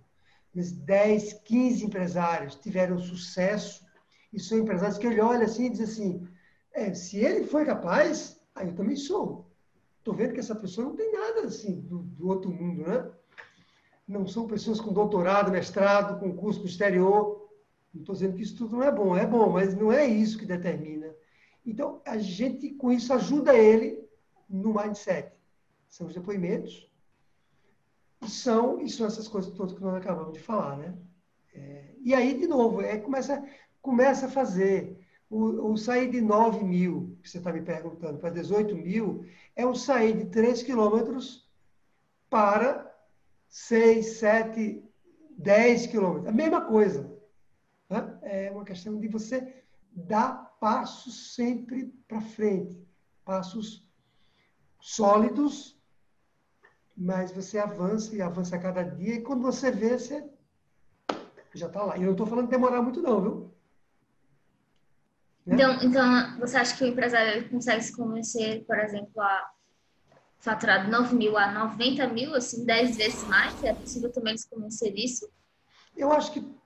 mas 0.54 0.72
10, 0.72 1.34
15 1.44 1.84
empresários 1.84 2.56
tiveram 2.56 2.98
sucesso, 2.98 3.84
e 4.32 4.40
são 4.40 4.58
empresários 4.58 4.98
que 4.98 5.06
ele 5.06 5.20
olha 5.20 5.44
assim 5.44 5.66
e 5.66 5.70
diz 5.70 5.80
assim, 5.80 6.26
é, 6.72 6.92
se 6.92 7.18
ele 7.18 7.44
foi 7.44 7.64
capaz, 7.64 8.40
aí 8.54 8.68
eu 8.68 8.74
também 8.74 8.96
sou. 8.96 9.50
Estou 9.98 10.14
vendo 10.14 10.34
que 10.34 10.40
essa 10.40 10.54
pessoa 10.54 10.88
não 10.88 10.96
tem 10.96 11.12
nada 11.12 11.42
assim 11.46 11.80
do, 11.80 11.98
do 11.98 12.28
outro 12.28 12.50
mundo, 12.50 12.86
né? 12.86 13.10
não 14.06 14.26
são 14.26 14.46
pessoas 14.46 14.80
com 14.80 14.92
doutorado, 14.92 15.50
mestrado, 15.50 16.20
com 16.20 16.36
curso 16.36 16.60
no 16.60 16.66
exterior. 16.66 17.48
Não 17.92 18.02
estou 18.02 18.14
dizendo 18.14 18.36
que 18.36 18.42
isso 18.42 18.56
tudo 18.56 18.76
não 18.76 18.82
é 18.82 18.92
bom, 18.92 19.16
é 19.16 19.26
bom, 19.26 19.50
mas 19.50 19.74
não 19.74 19.90
é 19.90 20.06
isso 20.06 20.38
que 20.38 20.46
determina. 20.46 21.12
Então, 21.64 22.00
a 22.04 22.16
gente, 22.16 22.70
com 22.70 22.92
isso, 22.92 23.12
ajuda 23.12 23.56
ele 23.56 24.05
no 24.48 24.74
mindset. 24.74 25.32
São 25.88 26.06
os 26.06 26.14
depoimentos 26.14 26.90
e 28.22 28.30
são, 28.30 28.80
e 28.80 28.88
são 28.88 29.06
essas 29.06 29.28
coisas 29.28 29.52
todas 29.52 29.72
que 29.72 29.82
nós 29.82 29.94
acabamos 29.94 30.32
de 30.32 30.40
falar, 30.40 30.76
né? 30.76 30.94
É, 31.54 31.94
e 32.02 32.14
aí, 32.14 32.38
de 32.38 32.46
novo, 32.46 32.82
é, 32.82 32.98
começa, 32.98 33.44
começa 33.80 34.26
a 34.26 34.30
fazer. 34.30 35.04
O, 35.28 35.72
o 35.72 35.76
sair 35.76 36.08
de 36.08 36.20
9 36.20 36.64
mil, 36.64 37.18
que 37.20 37.28
você 37.28 37.38
está 37.38 37.52
me 37.52 37.60
perguntando, 37.60 38.18
para 38.18 38.30
18 38.30 38.76
mil, 38.76 39.26
é 39.56 39.66
o 39.66 39.74
sair 39.74 40.16
de 40.16 40.26
3 40.26 40.62
quilômetros 40.62 41.50
para 42.30 42.94
6, 43.48 44.18
7, 44.18 44.84
10 45.36 45.86
quilômetros. 45.88 46.28
A 46.28 46.32
mesma 46.32 46.60
coisa. 46.60 47.12
Né? 47.90 48.18
É 48.22 48.50
uma 48.50 48.64
questão 48.64 48.98
de 49.00 49.08
você 49.08 49.64
dar 49.90 50.56
passos 50.60 51.34
sempre 51.34 51.86
para 52.06 52.20
frente. 52.20 52.86
Passos 53.24 53.85
sólidos, 54.80 55.76
mas 56.96 57.30
você 57.30 57.58
avança 57.58 58.14
e 58.14 58.22
avança 58.22 58.56
a 58.56 58.58
cada 58.58 58.82
dia, 58.82 59.14
e 59.14 59.22
quando 59.22 59.42
você 59.42 59.70
vê, 59.70 59.98
você 59.98 60.24
já 61.54 61.66
está 61.66 61.82
lá. 61.82 61.96
E 61.96 62.00
eu 62.00 62.06
não 62.06 62.12
estou 62.12 62.26
falando 62.26 62.46
de 62.46 62.50
demorar 62.50 62.82
muito, 62.82 63.02
não, 63.02 63.20
viu? 63.20 63.54
Né? 65.44 65.54
Então, 65.54 65.82
então, 65.82 66.38
você 66.38 66.56
acha 66.56 66.76
que 66.76 66.84
o 66.84 66.88
empresário 66.88 67.48
consegue 67.48 67.82
se 67.82 67.96
convencer, 67.96 68.64
por 68.64 68.78
exemplo, 68.78 69.20
a 69.20 69.50
faturar 70.38 70.84
de 70.84 70.90
9 70.90 71.14
mil 71.14 71.36
a 71.36 71.52
90 71.52 72.08
mil, 72.08 72.34
assim, 72.34 72.64
10 72.64 72.96
vezes 72.96 73.26
mais? 73.26 73.62
É 73.62 73.72
possível 73.72 74.10
também 74.12 74.36
se 74.36 74.48
convencer 74.48 74.92
disso? 74.92 75.28
Eu 75.96 76.12
acho 76.12 76.32
que 76.32 76.56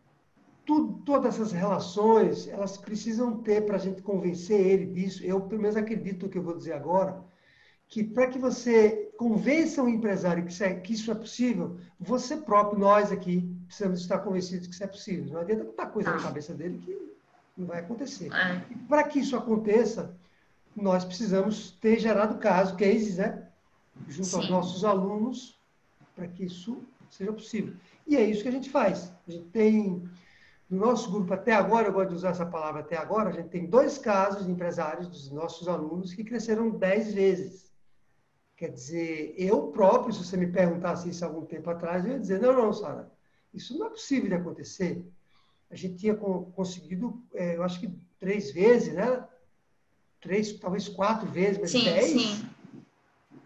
tudo, 0.65 1.03
todas 1.05 1.35
essas 1.35 1.53
relações, 1.53 2.49
elas 2.49 2.77
precisam 2.77 3.43
ter 3.43 3.67
para 3.67 3.77
a 3.77 3.79
gente 3.79 4.03
convencer 4.03 4.61
ele 4.61 4.87
disso. 4.87 5.25
Eu, 5.25 5.41
pelo 5.43 5.63
menos, 5.63 5.77
acredito 5.77 6.27
no 6.27 6.33
que 6.33 6.39
eu 6.39 6.43
vou 6.43 6.57
dizer 6.57 6.73
agora, 6.73 7.25
que 7.91 8.05
para 8.05 8.29
que 8.29 8.39
você 8.39 9.11
convença 9.19 9.83
um 9.83 9.89
empresário 9.89 10.45
que 10.45 10.53
isso, 10.53 10.63
é, 10.63 10.75
que 10.75 10.93
isso 10.93 11.11
é 11.11 11.15
possível, 11.15 11.77
você 11.99 12.37
próprio, 12.37 12.79
nós 12.79 13.11
aqui, 13.11 13.53
precisamos 13.67 14.01
estar 14.01 14.21
convencidos 14.21 14.69
que 14.69 14.75
isso 14.75 14.85
é 14.85 14.87
possível. 14.87 15.33
Não 15.33 15.41
adianta 15.41 15.65
botar 15.65 15.87
coisa 15.87 16.11
na 16.11 16.17
ah. 16.17 16.23
cabeça 16.23 16.55
dele 16.55 16.81
que 16.87 16.97
não 17.59 17.67
vai 17.67 17.81
acontecer. 17.81 18.33
É. 18.33 18.65
Para 18.89 19.03
que 19.03 19.19
isso 19.19 19.37
aconteça, 19.37 20.15
nós 20.75 21.05
precisamos 21.05 21.73
ter 21.73 21.99
gerado 21.99 22.39
caso, 22.39 22.77
cases, 22.77 23.17
né? 23.17 23.49
Junto 24.09 24.29
Sim. 24.29 24.37
aos 24.37 24.49
nossos 24.49 24.85
alunos, 24.85 25.59
para 26.15 26.29
que 26.29 26.45
isso 26.45 26.79
seja 27.11 27.33
possível. 27.33 27.75
E 28.07 28.17
é 28.17 28.25
isso 28.25 28.43
que 28.43 28.49
a 28.49 28.53
gente 28.53 28.71
faz. 28.71 29.13
A 29.27 29.33
gente 29.33 29.47
tem, 29.47 30.09
no 30.71 30.79
nosso 30.79 31.11
grupo 31.11 31.35
até 31.35 31.55
agora, 31.55 31.89
eu 31.89 31.93
gosto 31.93 32.11
de 32.11 32.15
usar 32.15 32.31
essa 32.31 32.47
palavra 32.47 32.83
até 32.83 32.97
agora, 32.97 33.31
a 33.31 33.33
gente 33.33 33.49
tem 33.49 33.67
dois 33.67 33.99
casos 33.99 34.47
de 34.47 34.53
empresários 34.53 35.09
dos 35.09 35.29
nossos 35.33 35.67
alunos 35.67 36.15
que 36.15 36.23
cresceram 36.23 36.71
dez 36.71 37.13
vezes. 37.13 37.70
Quer 38.61 38.69
dizer, 38.69 39.35
eu 39.39 39.69
próprio, 39.69 40.13
se 40.13 40.23
você 40.23 40.37
me 40.37 40.47
perguntasse 40.47 41.09
isso 41.09 41.25
algum 41.25 41.47
tempo 41.47 41.71
atrás, 41.71 42.05
eu 42.05 42.13
ia 42.13 42.21
dizer, 42.21 42.39
não, 42.41 42.53
não, 42.53 42.73
Sara, 42.75 43.11
isso 43.55 43.77
não 43.79 43.87
é 43.87 43.91
possível 43.91 44.29
de 44.29 44.35
acontecer 44.35 45.03
a 45.71 45.77
gente 45.77 45.97
tinha 45.97 46.15
conseguido, 46.17 47.23
é, 47.33 47.57
eu 47.57 47.63
acho 47.63 47.79
que 47.79 47.89
três 48.19 48.51
vezes, 48.51 48.93
né? 48.93 49.25
Três, 50.21 50.53
talvez 50.59 50.89
quatro 50.89 51.31
vezes, 51.31 51.59
mas 51.59 51.71
sim, 51.71 51.85
dez. 51.85 52.11
Sim. 52.11 52.49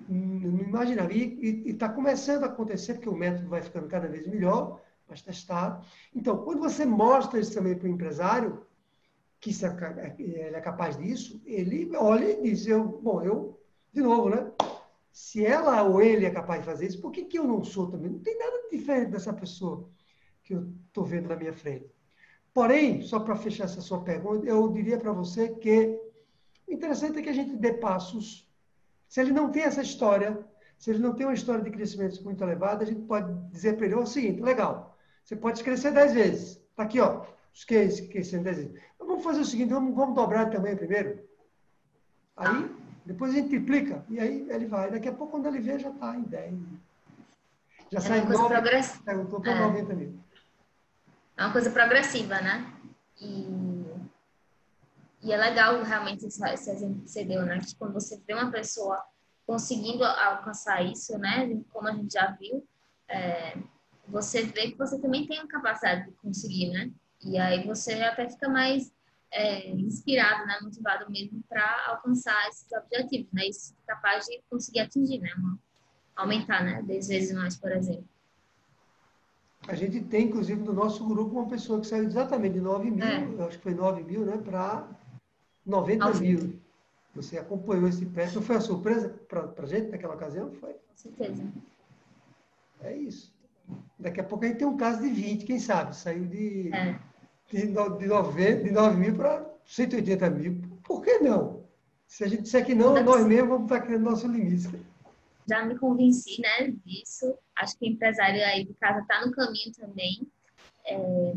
Não 0.09 0.61
imaginava. 0.61 1.13
E 1.13 1.63
está 1.67 1.89
começando 1.89 2.45
a 2.45 2.47
acontecer, 2.47 2.95
porque 2.95 3.09
o 3.09 3.15
método 3.15 3.49
vai 3.49 3.63
ficando 3.63 3.87
cada 3.89 4.09
vez 4.09 4.27
melhor, 4.27 4.81
mais 5.07 5.21
testado. 5.21 5.85
Então, 6.15 6.39
quando 6.39 6.61
você 6.61 6.87
mostra 6.87 7.39
isso 7.39 7.53
também 7.53 7.77
para 7.77 7.87
o 7.87 7.91
empresário, 7.91 8.67
que 9.39 9.51
é, 9.51 10.15
ele 10.19 10.57
é 10.57 10.61
capaz 10.61 10.97
disso, 10.97 11.41
ele 11.45 11.95
olha 11.95 12.39
e 12.39 12.43
diz, 12.43 12.67
eu, 12.67 12.85
bom, 12.85 13.23
eu, 13.23 13.61
de 13.93 14.01
novo, 14.01 14.31
né? 14.31 14.51
Se 15.15 15.47
ela 15.47 15.81
ou 15.85 16.03
ele 16.03 16.27
é 16.27 16.31
capaz 16.31 16.59
de 16.59 16.67
fazer 16.67 16.89
isso, 16.89 17.01
por 17.01 17.13
que, 17.13 17.25
que 17.25 17.39
eu 17.39 17.45
não 17.45 17.63
sou 17.63 17.89
também? 17.89 18.11
Não 18.11 18.19
tem 18.19 18.37
nada 18.37 18.69
diferente 18.69 19.13
dessa 19.13 19.33
pessoa 19.33 19.89
que 20.43 20.55
eu 20.55 20.69
estou 20.89 21.05
vendo 21.05 21.29
na 21.29 21.37
minha 21.37 21.53
frente. 21.53 21.89
Porém, 22.53 23.01
só 23.01 23.21
para 23.21 23.37
fechar 23.37 23.65
essa 23.65 23.81
sua 23.81 24.03
pergunta, 24.03 24.45
eu 24.45 24.69
diria 24.73 24.99
para 24.99 25.13
você 25.13 25.51
que 25.51 25.97
o 26.67 26.73
interessante 26.73 27.21
é 27.21 27.23
que 27.23 27.29
a 27.29 27.33
gente 27.33 27.55
dê 27.55 27.75
passos. 27.75 28.53
Se 29.09 29.21
ele 29.21 29.31
não 29.31 29.53
tem 29.53 29.63
essa 29.63 29.83
história, 29.83 30.45
se 30.77 30.91
ele 30.91 30.99
não 30.99 31.15
tem 31.15 31.27
uma 31.27 31.35
história 31.35 31.63
de 31.63 31.71
crescimento 31.71 32.21
muito 32.25 32.43
elevada, 32.43 32.83
a 32.83 32.87
gente 32.87 33.03
pode 33.03 33.33
dizer 33.51 33.77
para 33.77 33.87
ele 33.87 33.95
o 33.95 34.05
seguinte: 34.05 34.43
legal, 34.43 34.99
você 35.23 35.37
pode 35.37 35.63
crescer 35.63 35.93
10 35.93 36.13
vezes. 36.13 36.57
Está 36.71 36.83
aqui, 36.83 36.99
ó, 36.99 37.25
os 37.55 37.65
cases 37.65 38.01
crescendo 38.09 38.43
10 38.43 38.57
vezes. 38.57 38.73
Então, 38.97 39.07
vamos 39.07 39.23
fazer 39.23 39.43
o 39.43 39.45
seguinte: 39.45 39.73
vamos, 39.73 39.95
vamos 39.95 40.17
dobrar 40.17 40.51
também 40.51 40.75
primeiro. 40.75 41.23
Aí, 42.37 42.69
depois 43.05 43.33
a 43.33 43.35
gente 43.35 43.51
triplica, 43.51 44.05
e 44.09 44.19
aí 44.19 44.47
ele 44.51 44.67
vai. 44.67 44.91
Daqui 44.91 45.09
a 45.09 45.13
pouco, 45.13 45.33
quando 45.33 45.47
ele 45.47 45.61
vê, 45.61 45.79
já 45.79 45.91
está 45.91 46.17
em 46.17 46.23
10. 46.23 46.55
Já 47.93 47.99
é 47.99 48.01
sai 48.01 48.25
9. 48.25 48.55
Perguntou 49.05 49.41
para 49.41 49.53
é. 49.53 49.61
90 49.61 49.95
mil. 49.95 50.19
É 51.37 51.43
uma 51.43 51.53
coisa 51.53 51.71
progressiva, 51.71 52.41
né? 52.41 52.73
E, 53.21 53.47
e 55.23 55.33
é 55.33 55.37
legal 55.37 55.83
realmente 55.83 56.25
esse, 56.27 56.43
esse 56.49 56.71
exemplo 56.71 57.03
que 57.03 57.11
você 57.11 57.25
deu, 57.25 57.45
né? 57.45 57.59
Que 57.59 57.77
quando 57.77 57.93
você 57.93 58.21
vê 58.27 58.35
uma 58.35 58.51
pessoa 58.51 59.05
conseguindo 59.47 60.05
alcançar 60.05 60.83
isso, 60.83 61.19
né? 61.19 61.61
Como 61.73 61.89
a 61.89 61.93
gente 61.93 62.15
já 62.15 62.31
viu, 62.31 62.67
é, 63.09 63.59
você 64.09 64.45
vê 64.45 64.71
que 64.71 64.79
você 64.79 64.99
também 64.99 65.27
tem 65.27 65.39
a 65.39 65.47
capacidade 65.47 66.07
de 66.07 66.13
conseguir, 66.13 66.71
né? 66.71 66.91
E 67.23 67.37
aí 67.39 67.67
você 67.67 67.93
até 68.03 68.29
fica 68.29 68.49
mais 68.49 68.93
é, 69.35 69.69
inspirado, 69.71 70.47
né? 70.47 70.59
Motivado 70.63 71.11
mesmo 71.11 71.43
para 71.49 71.89
alcançar 71.89 72.49
esses 72.49 72.71
objetivos, 72.73 73.31
né? 73.33 73.51
Ser 73.53 73.75
capaz 73.87 74.27
de 74.27 74.41
conseguir 74.49 74.81
atingir, 74.81 75.19
né? 75.19 75.31
Uma, 75.37 75.59
aumentar, 76.17 76.65
né? 76.65 76.83
10 76.83 77.09
vezes 77.09 77.33
mais, 77.37 77.57
por 77.57 77.73
exemplo. 77.73 78.09
A 79.67 79.75
gente 79.75 80.01
tem, 80.03 80.27
inclusive, 80.27 80.63
no 80.63 80.73
nosso 80.73 81.05
grupo, 81.07 81.35
uma 81.35 81.49
pessoa 81.49 81.81
que 81.81 81.87
saiu 81.87 82.05
exatamente 82.05 82.55
de 82.55 82.61
9 82.61 82.91
mil, 82.91 83.05
é. 83.05 83.47
acho 83.47 83.57
que 83.57 83.63
foi 83.63 83.75
9 83.75 84.05
mil, 84.05 84.25
né, 84.25 84.37
para 84.37 84.87
90 85.65 86.15
mil. 86.21 86.61
Você 87.15 87.39
acompanhou 87.39 87.89
esse 87.89 88.05
pé. 88.07 88.31
Não 88.33 88.43
foi 88.43 88.57
a 88.57 88.61
surpresa 88.61 89.09
para 89.29 89.53
a 89.57 89.67
gente 89.67 89.91
naquela 89.91 90.15
ocasião? 90.15 90.53
Foi. 90.53 90.73
Com 90.73 90.97
certeza. 90.97 91.43
É 92.83 92.95
isso. 92.95 93.33
Daqui 93.99 94.21
a 94.21 94.25
pouco 94.25 94.45
a 94.45 94.49
gente 94.49 94.59
tem 94.59 94.67
um 94.67 94.77
caso 94.77 95.01
de 95.01 95.09
20, 95.09 95.47
quem 95.47 95.59
sabe? 95.59 95.97
Saiu 95.97 96.27
de, 96.27 96.71
é. 96.75 97.01
De, 97.51 97.67
de, 97.67 98.07
90, 98.07 98.65
de 98.65 98.71
9 98.71 98.97
mil 98.97 99.15
para 99.15 99.45
180 99.65 100.31
mil. 100.31 100.63
Por 100.85 101.03
que 101.03 101.19
não? 101.19 101.65
Se 102.07 102.25
a 102.25 102.29
gente 102.29 102.43
disser 102.43 102.65
que 102.65 102.75
não, 102.75 103.03
nós 103.03 103.27
mesmos 103.27 103.49
vamos 103.49 103.65
estar 103.65 103.81
criando 103.81 104.05
nosso 104.05 104.29
limite 104.29 104.69
já 105.47 105.65
me 105.65 105.79
convenci, 105.79 106.41
né, 106.41 106.73
disso. 106.85 107.37
Acho 107.57 107.79
que 107.79 107.87
o 107.87 107.89
empresário 107.89 108.43
aí 108.45 108.65
de 108.65 108.75
casa 108.75 109.01
está 109.01 109.25
no 109.25 109.33
caminho 109.33 109.73
também. 109.73 110.27
É, 110.87 111.35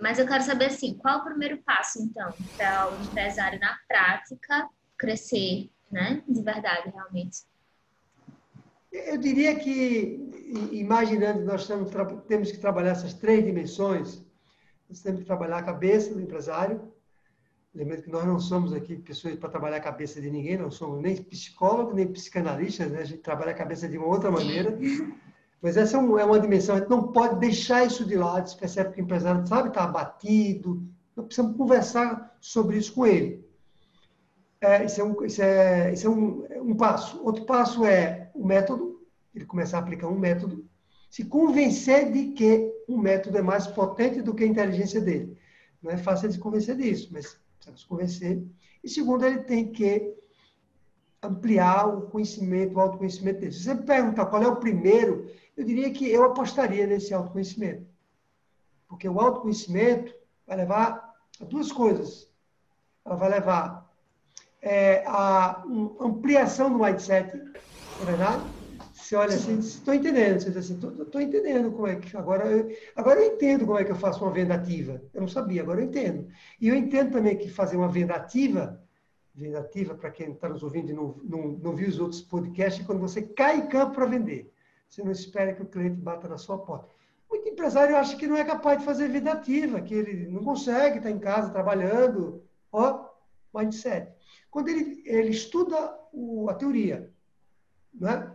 mas 0.00 0.18
eu 0.18 0.26
quero 0.26 0.42
saber, 0.42 0.66
assim, 0.66 0.94
qual 0.94 1.20
o 1.20 1.24
primeiro 1.24 1.58
passo, 1.58 2.02
então, 2.02 2.32
para 2.56 2.90
o 2.90 3.02
empresário 3.02 3.58
na 3.60 3.78
prática 3.88 4.68
crescer, 4.98 5.70
né, 5.90 6.22
de 6.28 6.42
verdade, 6.42 6.90
realmente? 6.90 7.44
Eu 8.92 9.18
diria 9.18 9.56
que, 9.56 10.68
imaginando 10.70 11.44
nós 11.44 11.66
temos 12.28 12.52
que 12.52 12.58
trabalhar 12.58 12.90
essas 12.90 13.14
três 13.14 13.44
dimensões, 13.44 14.23
que 15.02 15.24
trabalhar 15.24 15.58
a 15.58 15.62
cabeça 15.62 16.14
do 16.14 16.20
empresário, 16.20 16.92
Lembrando 17.74 18.02
que 18.02 18.10
nós 18.10 18.24
não 18.24 18.38
somos 18.38 18.72
aqui 18.72 18.94
pessoas 18.96 19.34
para 19.34 19.48
trabalhar 19.48 19.78
a 19.78 19.80
cabeça 19.80 20.20
de 20.20 20.30
ninguém, 20.30 20.56
não 20.56 20.70
somos 20.70 21.02
nem 21.02 21.16
psicólogos, 21.16 21.92
nem 21.92 22.06
psicanalistas, 22.06 22.88
né? 22.88 23.00
a 23.00 23.04
gente 23.04 23.20
trabalha 23.20 23.50
a 23.50 23.54
cabeça 23.54 23.88
de 23.88 23.98
uma 23.98 24.06
outra 24.06 24.30
maneira. 24.30 24.78
Mas 25.60 25.76
essa 25.76 25.96
é, 25.96 26.00
é 26.00 26.24
uma 26.24 26.38
dimensão, 26.38 26.76
a 26.76 26.78
gente 26.78 26.90
não 26.90 27.10
pode 27.10 27.40
deixar 27.40 27.84
isso 27.84 28.04
de 28.04 28.14
lado, 28.14 28.48
se 28.48 28.56
percebe 28.56 28.92
que 28.92 29.00
o 29.00 29.04
empresário 29.04 29.44
sabe 29.44 29.68
está 29.68 29.82
abatido, 29.82 30.86
nós 31.16 31.26
precisamos 31.26 31.56
conversar 31.56 32.36
sobre 32.40 32.76
isso 32.76 32.94
com 32.94 33.06
ele. 33.06 33.44
É, 34.60 34.84
isso 34.84 35.00
é, 35.00 35.04
um, 35.04 35.24
isso 35.24 35.42
é, 35.42 35.92
isso 35.92 36.06
é 36.06 36.10
um, 36.10 36.46
um 36.60 36.76
passo. 36.76 37.20
Outro 37.24 37.44
passo 37.44 37.84
é 37.84 38.30
o 38.34 38.46
método, 38.46 39.00
ele 39.34 39.46
começar 39.46 39.78
a 39.78 39.80
aplicar 39.80 40.06
um 40.06 40.18
método, 40.18 40.64
se 41.10 41.24
convencer 41.24 42.12
de 42.12 42.26
que 42.32 42.72
um 42.88 42.98
método 42.98 43.38
é 43.38 43.42
mais 43.42 43.66
potente 43.66 44.22
do 44.22 44.34
que 44.34 44.44
a 44.44 44.46
inteligência 44.46 45.00
dele. 45.00 45.38
Não 45.82 45.90
é 45.90 45.96
fácil 45.96 46.28
de 46.28 46.34
se 46.34 46.40
convencer 46.40 46.76
disso, 46.76 47.08
mas 47.12 47.38
precisa 47.56 47.76
se 47.76 47.86
convencer. 47.86 48.42
E 48.82 48.88
segundo, 48.88 49.24
ele 49.24 49.38
tem 49.42 49.70
que 49.70 50.14
ampliar 51.22 51.86
o 51.88 52.02
conhecimento, 52.02 52.74
o 52.74 52.80
autoconhecimento 52.80 53.40
dele. 53.40 53.52
Se 53.52 53.64
você 53.64 53.74
me 53.74 53.82
perguntar 53.82 54.26
qual 54.26 54.42
é 54.42 54.48
o 54.48 54.56
primeiro, 54.56 55.30
eu 55.56 55.64
diria 55.64 55.90
que 55.90 56.10
eu 56.10 56.24
apostaria 56.24 56.86
nesse 56.86 57.14
autoconhecimento. 57.14 57.86
Porque 58.88 59.08
o 59.08 59.18
autoconhecimento 59.18 60.14
vai 60.46 60.56
levar 60.56 61.14
a 61.40 61.44
duas 61.44 61.72
coisas. 61.72 62.30
Ela 63.04 63.16
vai 63.16 63.30
levar 63.30 63.90
é, 64.60 65.04
a 65.06 65.62
ampliação 66.00 66.72
do 66.72 66.78
mindset, 66.78 67.36
não 67.36 68.02
é 68.02 68.04
verdade? 68.04 68.50
Você 69.04 69.16
olha 69.16 69.34
assim, 69.34 69.58
estou 69.58 69.92
entendendo. 69.92 70.40
Você 70.40 70.50
diz 70.50 70.56
assim, 70.56 70.80
estou 70.98 71.20
entendendo 71.20 71.70
como 71.72 71.86
é 71.86 71.96
que. 71.96 72.16
Agora 72.16 72.50
eu, 72.50 72.74
agora 72.96 73.20
eu 73.20 73.34
entendo 73.34 73.66
como 73.66 73.78
é 73.78 73.84
que 73.84 73.92
eu 73.92 73.96
faço 73.96 74.24
uma 74.24 74.32
venda 74.32 74.54
ativa. 74.54 75.02
Eu 75.12 75.20
não 75.20 75.28
sabia, 75.28 75.60
agora 75.60 75.82
eu 75.82 75.84
entendo. 75.84 76.26
E 76.58 76.68
eu 76.68 76.74
entendo 76.74 77.12
também 77.12 77.36
que 77.36 77.50
fazer 77.50 77.76
uma 77.76 77.88
venda 77.88 78.14
ativa, 78.14 78.82
venda 79.34 79.60
ativa, 79.60 79.94
para 79.94 80.10
quem 80.10 80.32
está 80.32 80.48
nos 80.48 80.62
ouvindo 80.62 80.88
e 80.88 80.94
não, 80.94 81.20
não, 81.22 81.48
não 81.48 81.76
viu 81.76 81.86
os 81.86 82.00
outros 82.00 82.22
podcasts, 82.22 82.82
é 82.82 82.86
quando 82.86 82.98
você 82.98 83.20
cai 83.20 83.58
em 83.58 83.66
campo 83.66 83.94
para 83.94 84.06
vender. 84.06 84.50
Você 84.88 85.02
não 85.02 85.12
espera 85.12 85.52
que 85.52 85.60
o 85.60 85.66
cliente 85.66 85.96
bata 85.96 86.26
na 86.26 86.38
sua 86.38 86.56
porta. 86.56 86.88
Muito 87.28 87.46
empresário 87.46 87.98
acha 87.98 88.16
que 88.16 88.26
não 88.26 88.38
é 88.38 88.44
capaz 88.44 88.78
de 88.78 88.86
fazer 88.86 89.08
venda 89.08 89.32
ativa, 89.32 89.82
que 89.82 89.92
ele 89.92 90.28
não 90.28 90.42
consegue, 90.42 90.96
está 90.96 91.10
em 91.10 91.18
casa 91.18 91.50
trabalhando. 91.50 92.42
Ó, 92.72 93.04
mindset. 93.54 94.10
Quando 94.50 94.68
ele, 94.68 95.02
ele 95.04 95.28
estuda 95.28 95.94
o, 96.10 96.48
a 96.48 96.54
teoria, 96.54 97.12
né? 97.92 98.34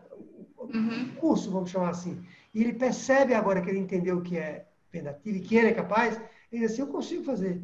Uhum. 0.73 1.15
curso, 1.15 1.51
vamos 1.51 1.69
chamar 1.69 1.89
assim. 1.89 2.23
E 2.53 2.61
ele 2.61 2.73
percebe 2.73 3.33
agora 3.33 3.61
que 3.61 3.69
ele 3.69 3.79
entendeu 3.79 4.17
o 4.17 4.21
que 4.21 4.37
é 4.37 4.65
vendativa 4.91 5.37
e 5.37 5.41
que 5.41 5.55
ele 5.55 5.69
é 5.69 5.73
capaz, 5.73 6.19
ele 6.51 6.63
diz 6.63 6.71
assim, 6.71 6.81
eu 6.81 6.87
consigo 6.87 7.23
fazer. 7.23 7.61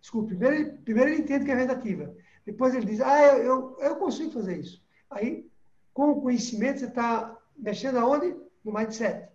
Desculpe, 0.00 0.28
primeiro 0.28 0.54
ele, 0.56 0.78
primeiro 0.78 1.10
ele 1.10 1.22
entende 1.22 1.44
que 1.44 1.50
é 1.50 1.56
vendativa. 1.56 2.14
Depois 2.46 2.74
ele 2.74 2.86
diz, 2.86 3.00
ah, 3.00 3.22
eu, 3.22 3.42
eu, 3.42 3.76
eu 3.80 3.96
consigo 3.96 4.30
fazer 4.30 4.58
isso. 4.58 4.82
Aí, 5.10 5.46
com 5.92 6.10
o 6.10 6.20
conhecimento, 6.20 6.80
você 6.80 6.86
está 6.86 7.36
mexendo 7.56 7.98
aonde? 7.98 8.34
No 8.64 8.72
mindset. 8.72 9.28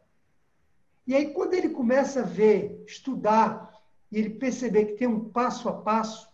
E 1.05 1.13
aí, 1.13 1.33
quando 1.33 1.53
ele 1.53 1.69
começa 1.69 2.21
a 2.21 2.25
ver, 2.25 2.83
estudar, 2.87 3.73
e 4.11 4.17
ele 4.17 4.31
perceber 4.31 4.85
que 4.85 4.93
tem 4.93 5.07
um 5.07 5.29
passo 5.29 5.69
a 5.69 5.73
passo, 5.73 6.29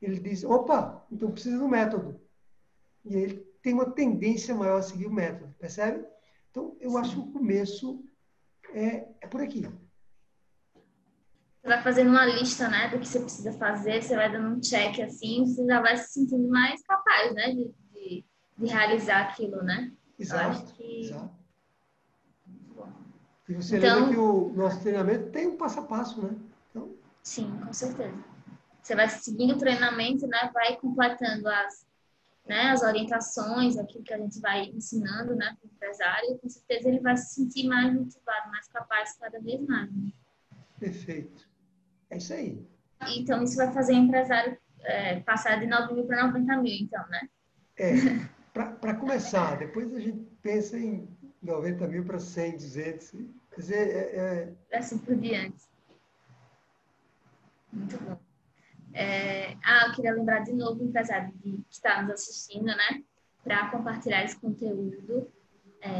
ele 0.00 0.20
diz: 0.20 0.44
opa, 0.44 1.04
então 1.10 1.30
precisa 1.30 1.58
do 1.58 1.68
método. 1.68 2.20
E 3.04 3.16
ele 3.16 3.34
tem 3.62 3.72
uma 3.72 3.90
tendência 3.90 4.54
maior 4.54 4.78
a 4.78 4.82
seguir 4.82 5.06
o 5.06 5.12
método, 5.12 5.52
percebe? 5.58 6.04
Então, 6.54 6.76
eu 6.80 6.96
acho 6.96 7.14
que 7.14 7.18
o 7.18 7.32
começo 7.32 8.04
é, 8.72 9.08
é 9.20 9.26
por 9.26 9.40
aqui. 9.40 9.62
Você 11.60 11.66
vai 11.66 11.82
fazendo 11.82 12.10
uma 12.10 12.24
lista, 12.24 12.68
né, 12.68 12.86
do 12.86 13.00
que 13.00 13.08
você 13.08 13.18
precisa 13.18 13.52
fazer, 13.54 14.00
você 14.00 14.14
vai 14.14 14.30
dando 14.30 14.54
um 14.54 14.60
check 14.60 15.00
assim, 15.00 15.44
você 15.44 15.66
já 15.66 15.80
vai 15.80 15.96
se 15.96 16.12
sentindo 16.12 16.46
mais 16.46 16.80
capaz, 16.84 17.34
né, 17.34 17.48
de, 17.48 17.74
de, 17.92 18.24
de 18.56 18.66
realizar 18.66 19.22
aquilo, 19.22 19.64
né? 19.64 19.92
Exato, 20.16 20.72
que... 20.74 21.00
exato. 21.00 21.34
E 23.48 23.54
você 23.54 23.78
então, 23.78 23.96
lembra 23.96 24.14
que 24.14 24.20
o 24.20 24.52
nosso 24.54 24.80
treinamento 24.80 25.30
tem 25.32 25.48
um 25.48 25.56
passo 25.56 25.80
a 25.80 25.82
passo, 25.82 26.22
né? 26.22 26.38
Então... 26.70 26.94
Sim, 27.20 27.50
com 27.66 27.72
certeza. 27.72 28.24
Você 28.80 28.94
vai 28.94 29.08
seguindo 29.08 29.54
o 29.54 29.58
treinamento, 29.58 30.28
né? 30.28 30.52
Vai 30.54 30.76
completando 30.76 31.48
as, 31.48 31.84
né, 32.46 32.70
as 32.70 32.82
orientações, 32.82 33.78
aquilo 33.78 34.04
que 34.04 34.12
a 34.12 34.18
gente 34.18 34.38
vai 34.40 34.66
ensinando, 34.66 35.34
né, 35.34 35.56
para 35.58 35.68
o 35.68 35.72
empresário, 35.72 36.38
com 36.38 36.48
certeza 36.48 36.88
ele 36.88 37.00
vai 37.00 37.16
se 37.16 37.34
sentir 37.34 37.66
mais 37.66 37.92
motivado, 37.92 38.50
mais 38.50 38.68
capaz 38.68 39.16
cada 39.18 39.40
vez 39.40 39.60
mais. 39.66 39.90
Né? 39.90 40.12
Perfeito. 40.78 41.48
É 42.10 42.18
isso 42.18 42.34
aí. 42.34 42.66
Então, 43.16 43.42
isso 43.42 43.56
vai 43.56 43.72
fazer 43.72 43.94
o 43.94 43.96
empresário 43.96 44.56
é, 44.80 45.20
passar 45.20 45.58
de 45.58 45.66
9 45.66 45.94
mil 45.94 46.06
para 46.06 46.26
90 46.26 46.56
mil, 46.58 46.72
então, 46.72 47.06
né? 47.08 47.28
É, 47.76 47.92
para 48.52 48.94
começar, 48.94 49.56
depois 49.58 49.92
a 49.94 50.00
gente 50.00 50.24
pensa 50.42 50.78
em 50.78 51.08
90 51.42 51.88
mil 51.88 52.04
para 52.04 52.18
100, 52.18 52.52
200. 52.56 53.10
Quer 53.10 53.60
dizer, 53.60 53.88
é, 53.88 54.54
é... 54.70 54.78
Assim 54.78 54.98
por 54.98 55.16
diante. 55.16 55.64
Muito 57.72 57.98
bom. 57.98 58.18
É... 58.94 59.56
Ah, 59.64 59.86
eu 59.88 59.92
queria 59.92 60.14
lembrar 60.14 60.40
de 60.40 60.52
novo 60.52 60.80
o 60.80 60.86
empresário 60.86 61.32
de, 61.42 61.58
que 61.68 61.74
está 61.74 62.00
nos 62.00 62.12
assistindo, 62.12 62.66
né? 62.66 63.02
Para 63.42 63.68
compartilhar 63.70 64.24
esse 64.24 64.38
conteúdo. 64.38 65.30
É... 65.82 65.90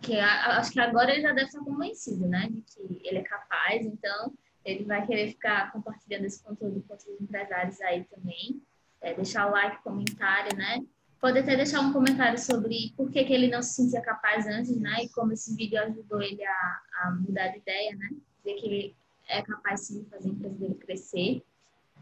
que 0.00 0.16
a, 0.20 0.58
acho 0.58 0.70
que 0.70 0.78
agora 0.78 1.10
ele 1.10 1.22
já 1.22 1.32
deve 1.32 1.46
estar 1.46 1.64
convencido, 1.64 2.28
né? 2.28 2.48
De 2.50 2.60
que 2.62 3.00
ele 3.02 3.18
é 3.18 3.22
capaz, 3.22 3.84
então 3.84 4.32
ele 4.64 4.84
vai 4.84 5.04
querer 5.06 5.28
ficar 5.28 5.72
compartilhando 5.72 6.26
esse 6.26 6.42
conteúdo 6.42 6.82
com 6.82 6.92
outros 6.92 7.20
empresários 7.20 7.80
aí 7.80 8.04
também. 8.04 8.62
É, 9.00 9.14
deixar 9.14 9.48
o 9.48 9.52
like, 9.52 9.82
comentário, 9.82 10.56
né? 10.56 10.84
Pode 11.20 11.38
até 11.38 11.56
deixar 11.56 11.80
um 11.80 11.92
comentário 11.92 12.38
sobre 12.38 12.92
por 12.96 13.10
que, 13.10 13.24
que 13.24 13.32
ele 13.32 13.48
não 13.48 13.62
se 13.62 13.74
sentia 13.74 14.00
capaz 14.00 14.46
antes, 14.46 14.76
né? 14.78 15.04
E 15.04 15.08
como 15.08 15.32
esse 15.32 15.54
vídeo 15.56 15.80
ajudou 15.80 16.20
ele 16.20 16.44
a, 16.44 16.80
a 17.02 17.10
mudar 17.12 17.48
de 17.48 17.58
ideia, 17.58 17.96
né? 17.96 18.10
Ver 18.44 18.54
que 18.54 18.66
ele 18.66 18.96
é 19.28 19.42
capaz 19.42 19.86
sim 19.86 20.02
de 20.02 20.10
fazer 20.10 20.28
a 20.28 20.32
empresa 20.32 20.54
dele 20.56 20.74
crescer. 20.74 21.42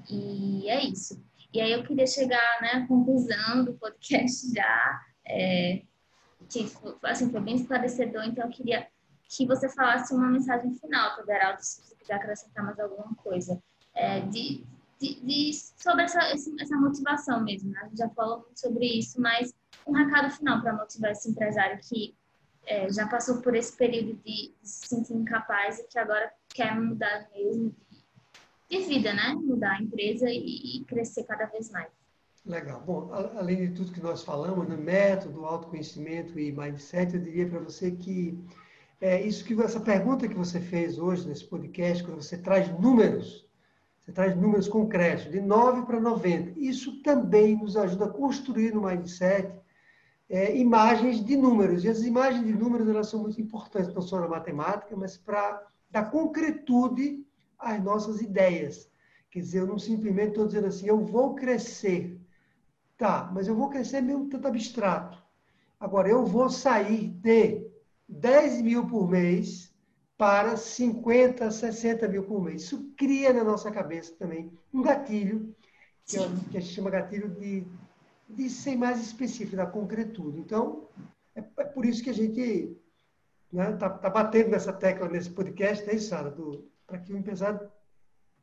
E 0.08 0.68
é 0.68 0.84
isso. 0.84 1.22
E 1.52 1.60
aí 1.60 1.72
eu 1.72 1.84
queria 1.84 2.06
chegar 2.06 2.60
né, 2.60 2.70
à 2.72 2.86
conclusão 2.86 3.64
do 3.64 3.74
podcast 3.74 4.52
já, 4.52 5.00
é, 5.26 5.82
que 6.48 6.70
assim, 7.02 7.30
foi 7.30 7.40
bem 7.40 7.56
esclarecedor, 7.56 8.24
então 8.24 8.44
eu 8.44 8.50
queria 8.50 8.86
que 9.28 9.46
você 9.46 9.68
falasse 9.68 10.14
uma 10.14 10.28
mensagem 10.28 10.72
final, 10.74 11.16
Taderaldo, 11.16 11.62
se 11.62 11.82
você 11.82 11.94
quiser 11.96 12.14
acrescentar 12.14 12.64
mais 12.64 12.78
alguma 12.78 13.14
coisa. 13.16 13.60
É, 13.94 14.20
de, 14.20 14.64
de, 15.00 15.20
de, 15.20 15.52
sobre 15.54 16.04
essa, 16.04 16.20
essa 16.20 16.76
motivação 16.76 17.42
mesmo. 17.42 17.70
Né? 17.70 17.80
A 17.82 17.88
gente 17.88 17.98
já 17.98 18.08
falou 18.10 18.40
muito 18.40 18.60
sobre 18.60 18.86
isso, 18.86 19.20
mas 19.20 19.52
um 19.86 19.92
recado 19.92 20.30
final 20.30 20.60
para 20.60 20.74
motivar 20.74 21.12
esse 21.12 21.30
empresário 21.30 21.80
que 21.88 22.14
é, 22.66 22.92
já 22.92 23.06
passou 23.06 23.40
por 23.40 23.54
esse 23.54 23.76
período 23.76 24.14
de, 24.24 24.54
de, 24.60 24.68
se 24.68 24.88
sentir 24.88 25.14
incapaz 25.14 25.78
e 25.78 25.86
que 25.86 25.98
agora 25.98 26.32
quer 26.48 26.74
mudar 26.74 27.28
mesmo 27.32 27.74
de, 28.70 28.78
vida, 28.78 29.12
né? 29.12 29.34
Mudar 29.34 29.72
a 29.72 29.82
empresa 29.82 30.28
e, 30.28 30.78
e, 30.78 30.84
crescer 30.84 31.24
cada 31.24 31.46
vez 31.46 31.70
mais. 31.70 31.90
Legal. 32.44 32.80
Bom, 32.86 33.10
além 33.12 33.56
de 33.56 33.74
tudo 33.74 33.92
que 33.92 34.00
nós 34.00 34.22
falamos, 34.22 34.68
no 34.68 34.76
né, 34.76 34.82
método, 34.82 35.44
autoconhecimento 35.44 36.38
e 36.38 36.52
mindset, 36.52 37.14
eu 37.14 37.20
diria 37.20 37.48
para 37.48 37.58
você 37.58 37.90
que 37.90 38.38
é 39.00 39.20
isso 39.20 39.44
que 39.44 39.60
essa 39.60 39.80
pergunta 39.80 40.28
que 40.28 40.34
você 40.34 40.60
fez 40.60 40.98
hoje 40.98 41.26
nesse 41.28 41.44
podcast, 41.44 42.04
quando 42.04 42.22
você 42.22 42.38
traz 42.38 42.68
números, 42.80 43.46
você 44.04 44.12
traz 44.12 44.36
números 44.36 44.68
concretos, 44.68 45.30
de 45.30 45.40
9 45.40 45.84
para 45.84 46.00
90. 46.00 46.58
Isso 46.58 47.02
também 47.02 47.56
nos 47.56 47.76
ajuda 47.76 48.04
a 48.04 48.10
construir 48.10 48.72
no 48.72 48.82
mindset 48.82 49.52
é, 50.30 50.56
imagens 50.56 51.24
de 51.24 51.36
números. 51.36 51.84
E 51.84 51.88
as 51.88 52.02
imagens 52.02 52.46
de 52.46 52.52
números 52.52 52.88
elas 52.88 53.08
são 53.08 53.22
muito 53.22 53.40
importantes, 53.40 53.92
não 53.92 54.02
só 54.02 54.20
na 54.20 54.28
matemática, 54.28 54.96
mas 54.96 55.16
para 55.16 55.60
dar 55.90 56.10
concretude 56.10 57.25
às 57.58 57.82
nossas 57.82 58.20
ideias. 58.20 58.90
Quer 59.30 59.40
dizer, 59.40 59.60
eu 59.60 59.66
não 59.66 59.78
simplesmente 59.78 60.30
estou 60.30 60.46
dizendo 60.46 60.66
assim, 60.66 60.86
eu 60.86 61.04
vou 61.04 61.34
crescer. 61.34 62.20
Tá, 62.96 63.30
mas 63.34 63.46
eu 63.46 63.54
vou 63.54 63.68
crescer 63.68 64.00
mesmo 64.00 64.28
tanto 64.28 64.48
abstrato. 64.48 65.22
Agora, 65.78 66.08
eu 66.08 66.24
vou 66.24 66.48
sair 66.48 67.08
de 67.08 67.66
10 68.08 68.62
mil 68.62 68.86
por 68.86 69.08
mês 69.08 69.74
para 70.16 70.56
50, 70.56 71.50
60 71.50 72.08
mil 72.08 72.24
por 72.24 72.42
mês. 72.42 72.62
Isso 72.62 72.90
cria 72.96 73.32
na 73.32 73.44
nossa 73.44 73.70
cabeça 73.70 74.14
também 74.18 74.50
um 74.72 74.80
gatilho, 74.80 75.54
que, 76.06 76.16
é, 76.16 76.28
que 76.50 76.56
a 76.56 76.60
gente 76.60 76.72
chama 76.72 76.88
gatilho 76.88 77.28
de, 77.28 77.66
de 78.28 78.48
ser 78.48 78.76
mais 78.76 79.00
específico, 79.00 79.56
da 79.56 79.66
concretude. 79.66 80.38
Então, 80.38 80.88
é, 81.34 81.40
é 81.58 81.64
por 81.64 81.84
isso 81.84 82.02
que 82.02 82.10
a 82.10 82.14
gente 82.14 82.40
está 83.52 83.70
né, 83.70 83.76
tá, 83.76 83.90
tá 83.90 84.08
batendo 84.08 84.50
nessa 84.50 84.72
tecla 84.72 85.08
nesse 85.08 85.30
podcast, 85.30 85.84
né, 85.86 85.98
Sara? 85.98 86.34
Para 86.86 86.98
que 86.98 87.12
o 87.12 87.18
empresário 87.18 87.70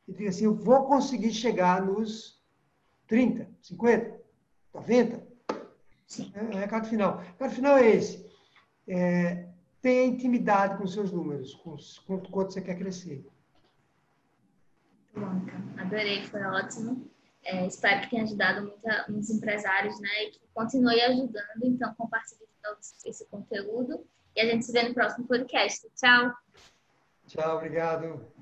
diga 0.08 0.28
assim, 0.28 0.44
eu 0.44 0.54
vou 0.54 0.86
conseguir 0.86 1.32
chegar 1.32 1.82
nos 1.82 2.42
30, 3.06 3.48
50, 3.62 4.20
90. 4.74 5.26
Sim. 6.06 6.32
É, 6.34 6.42
o 6.42 6.58
recado 6.58 6.86
final. 6.88 7.16
O 7.16 7.20
recado 7.20 7.54
final 7.54 7.78
é 7.78 7.90
esse. 7.90 8.30
É, 8.86 9.48
tenha 9.80 10.06
intimidade 10.06 10.76
com 10.76 10.86
seus 10.86 11.10
números, 11.10 11.54
com, 11.54 11.76
com 12.06 12.20
quanto 12.30 12.52
você 12.52 12.60
quer 12.60 12.76
crescer. 12.76 13.26
Bom, 15.14 15.46
adorei, 15.78 16.24
foi 16.24 16.42
ótimo. 16.42 17.08
É, 17.44 17.66
espero 17.66 18.02
que 18.02 18.10
tenha 18.10 18.24
ajudado 18.24 18.62
muita, 18.62 19.04
muitos 19.08 19.30
empresários, 19.30 20.00
né? 20.00 20.24
E 20.24 20.30
que 20.30 20.40
continue 20.52 21.00
ajudando. 21.02 21.62
Então, 21.62 21.94
compartilhe 21.94 22.44
esse 23.04 23.26
conteúdo. 23.26 24.04
E 24.34 24.40
a 24.40 24.46
gente 24.46 24.64
se 24.64 24.72
vê 24.72 24.82
no 24.82 24.94
próximo 24.94 25.26
podcast. 25.26 25.88
Tchau. 25.94 26.32
Tchau, 27.26 27.56
obrigado. 27.56 28.32